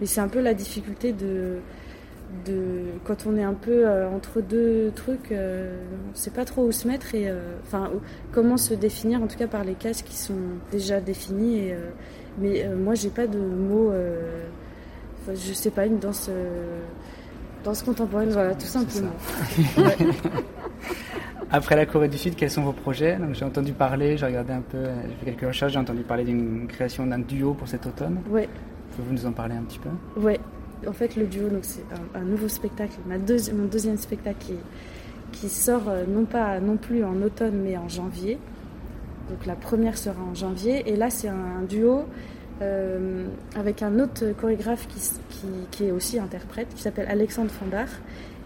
mais 0.00 0.06
c'est 0.06 0.20
un 0.20 0.28
peu 0.28 0.40
la 0.40 0.54
difficulté 0.54 1.12
de, 1.12 1.56
de 2.46 2.84
quand 3.04 3.26
on 3.26 3.36
est 3.36 3.42
un 3.42 3.54
peu 3.54 3.88
euh, 3.88 4.08
entre 4.08 4.40
deux 4.40 4.92
trucs, 4.94 5.32
euh, 5.32 5.82
on 6.06 6.12
ne 6.12 6.16
sait 6.16 6.30
pas 6.30 6.44
trop 6.44 6.64
où 6.64 6.70
se 6.70 6.86
mettre 6.86 7.12
et 7.16 7.28
enfin 7.66 7.90
comment 8.30 8.56
se 8.56 8.72
définir, 8.72 9.20
en 9.20 9.26
tout 9.26 9.36
cas 9.36 9.48
par 9.48 9.64
les 9.64 9.74
cases 9.74 10.02
qui 10.02 10.16
sont 10.16 10.38
déjà 10.70 11.00
définies. 11.00 11.58
Et, 11.58 11.76
mais 12.38 12.68
moi 12.68 12.94
j'ai 12.94 13.10
pas 13.10 13.26
de 13.26 13.38
mots, 13.38 13.92
je 15.28 15.52
sais 15.52 15.70
pas, 15.70 15.86
une 15.86 15.98
danse, 15.98 16.30
danse 17.64 17.82
contemporaine, 17.82 18.30
voilà, 18.30 18.54
tout 18.54 18.66
simplement. 18.66 19.10
Après 21.50 21.76
la 21.76 21.86
Corée 21.86 22.08
du 22.08 22.18
Sud, 22.18 22.36
quels 22.36 22.50
sont 22.50 22.62
vos 22.62 22.72
projets? 22.72 23.16
Donc 23.16 23.34
j'ai 23.34 23.44
entendu 23.44 23.72
parler, 23.72 24.18
j'ai 24.18 24.26
regardé 24.26 24.52
un 24.52 24.60
peu, 24.60 24.84
j'ai 25.08 25.14
fait 25.14 25.24
quelques 25.32 25.48
recherches, 25.48 25.72
j'ai 25.72 25.78
entendu 25.78 26.02
parler 26.02 26.24
d'une 26.24 26.66
création 26.66 27.06
d'un 27.06 27.18
duo 27.18 27.54
pour 27.54 27.66
cet 27.66 27.86
automne. 27.86 28.18
Oui. 28.28 28.42
Pouvez-vous 28.90 29.14
nous 29.14 29.26
en 29.26 29.32
parler 29.32 29.54
un 29.54 29.62
petit 29.62 29.78
peu? 29.78 29.88
Oui. 30.16 30.34
En 30.86 30.92
fait, 30.92 31.16
le 31.16 31.26
duo, 31.26 31.48
donc 31.48 31.62
c'est 31.62 31.84
un, 32.14 32.20
nouveau 32.20 32.48
spectacle, 32.48 32.98
ma 33.06 33.16
mon 33.16 33.64
deuxième 33.70 33.96
spectacle 33.96 34.36
qui, 34.40 34.54
qui 35.32 35.48
sort 35.48 35.88
euh, 35.88 36.04
non 36.06 36.24
pas 36.24 36.60
non 36.60 36.76
plus 36.76 37.02
en 37.02 37.20
automne 37.22 37.62
mais 37.64 37.78
en 37.78 37.88
janvier. 37.88 38.38
Donc 39.30 39.46
la 39.46 39.56
première 39.56 39.96
sera 39.96 40.20
en 40.22 40.34
janvier 40.34 40.88
et 40.88 40.96
là 40.96 41.10
c'est 41.10 41.28
un, 41.28 41.62
duo 41.68 42.04
euh, 42.60 43.26
avec 43.56 43.82
un 43.82 43.98
autre 44.00 44.32
chorégraphe 44.38 44.86
qui, 44.86 45.00
qui, 45.30 45.46
qui, 45.70 45.84
est 45.86 45.92
aussi 45.92 46.18
interprète 46.18 46.68
qui 46.74 46.82
s'appelle 46.82 47.08
Alexandre 47.08 47.50
Fandard. 47.50 47.88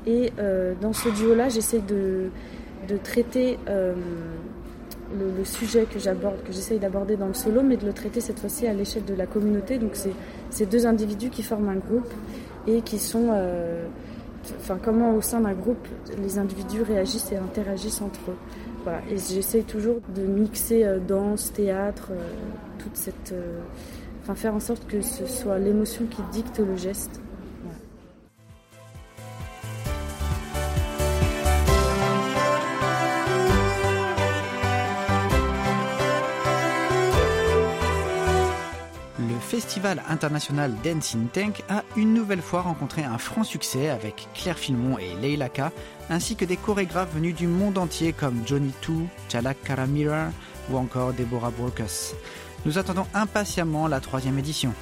Et 0.06 0.32
euh, 0.38 0.74
dans 0.80 0.92
ce 0.92 1.08
duo-là, 1.10 1.48
j'essaie 1.48 1.80
de, 1.80 2.30
de 2.88 2.96
traiter 2.96 3.58
euh, 3.68 3.94
le, 5.18 5.44
sujet 5.44 5.84
que 5.84 5.98
j'aborde, 5.98 6.42
que 6.44 6.52
j'essaye 6.52 6.78
d'aborder 6.78 7.16
dans 7.16 7.28
le 7.28 7.34
solo, 7.34 7.62
mais 7.62 7.76
de 7.76 7.86
le 7.86 7.92
traiter 7.92 8.20
cette 8.20 8.38
fois-ci 8.38 8.66
à 8.66 8.72
l'échelle 8.72 9.04
de 9.04 9.14
la 9.14 9.26
communauté. 9.26 9.78
Donc 9.78 9.90
c'est 9.94 10.12
ces 10.50 10.66
deux 10.66 10.86
individus 10.86 11.30
qui 11.30 11.42
forment 11.42 11.68
un 11.68 11.76
groupe 11.76 12.10
et 12.66 12.82
qui 12.82 12.98
sont, 12.98 13.30
euh, 13.32 13.84
enfin 14.58 14.78
comment 14.82 15.14
au 15.14 15.20
sein 15.20 15.40
d'un 15.40 15.52
groupe 15.52 15.86
les 16.20 16.38
individus 16.38 16.82
réagissent 16.82 17.32
et 17.32 17.36
interagissent 17.36 18.02
entre 18.02 18.20
eux. 18.30 18.36
Voilà. 18.84 19.00
Et 19.10 19.16
j'essaye 19.16 19.64
toujours 19.64 20.00
de 20.14 20.22
mixer 20.22 20.84
euh, 20.84 20.98
danse, 20.98 21.52
théâtre, 21.52 22.10
toute 22.78 22.96
cette, 22.96 23.34
enfin 24.22 24.34
faire 24.34 24.54
en 24.54 24.60
sorte 24.60 24.86
que 24.86 25.02
ce 25.02 25.26
soit 25.26 25.58
l'émotion 25.58 26.04
qui 26.06 26.22
dicte 26.32 26.58
le 26.58 26.76
geste. 26.76 27.20
Festival 39.72 40.02
international 40.10 40.74
Dancing 40.84 41.28
Tank 41.28 41.62
a 41.70 41.82
une 41.96 42.12
nouvelle 42.12 42.42
fois 42.42 42.60
rencontré 42.60 43.04
un 43.04 43.16
franc 43.16 43.42
succès 43.42 43.88
avec 43.88 44.28
Claire 44.34 44.58
Filmon 44.58 44.98
et 44.98 45.14
Leila 45.14 45.48
K, 45.48 45.62
ainsi 46.10 46.36
que 46.36 46.44
des 46.44 46.58
chorégraphes 46.58 47.14
venus 47.14 47.34
du 47.34 47.46
monde 47.46 47.78
entier 47.78 48.12
comme 48.12 48.42
Johnny 48.46 48.72
Too, 48.82 49.08
Chalak 49.30 49.62
Karamira 49.62 50.26
ou 50.70 50.76
encore 50.76 51.14
Deborah 51.14 51.50
Brokus. 51.50 52.14
Nous 52.66 52.76
attendons 52.76 53.06
impatiemment 53.14 53.88
la 53.88 54.00
troisième 54.00 54.38
édition. 54.38 54.74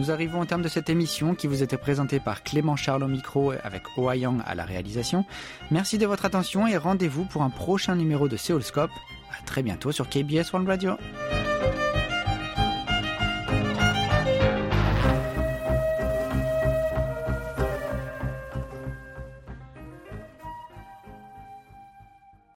Nous 0.00 0.10
arrivons 0.10 0.40
au 0.40 0.46
terme 0.46 0.62
de 0.62 0.68
cette 0.68 0.88
émission 0.88 1.34
qui 1.34 1.46
vous 1.46 1.62
était 1.62 1.76
présentée 1.76 2.20
par 2.20 2.42
Clément 2.42 2.74
Charles 2.74 3.02
au 3.02 3.06
micro 3.06 3.52
avec 3.62 3.82
Oayang 3.98 4.38
à 4.46 4.54
la 4.54 4.64
réalisation. 4.64 5.26
Merci 5.70 5.98
de 5.98 6.06
votre 6.06 6.24
attention 6.24 6.66
et 6.66 6.78
rendez-vous 6.78 7.26
pour 7.26 7.42
un 7.42 7.50
prochain 7.50 7.96
numéro 7.96 8.26
de 8.26 8.38
Séoulscope. 8.38 8.90
À 9.38 9.44
très 9.44 9.62
bientôt 9.62 9.92
sur 9.92 10.08
KBS 10.08 10.54
One 10.54 10.66
Radio. 10.66 10.92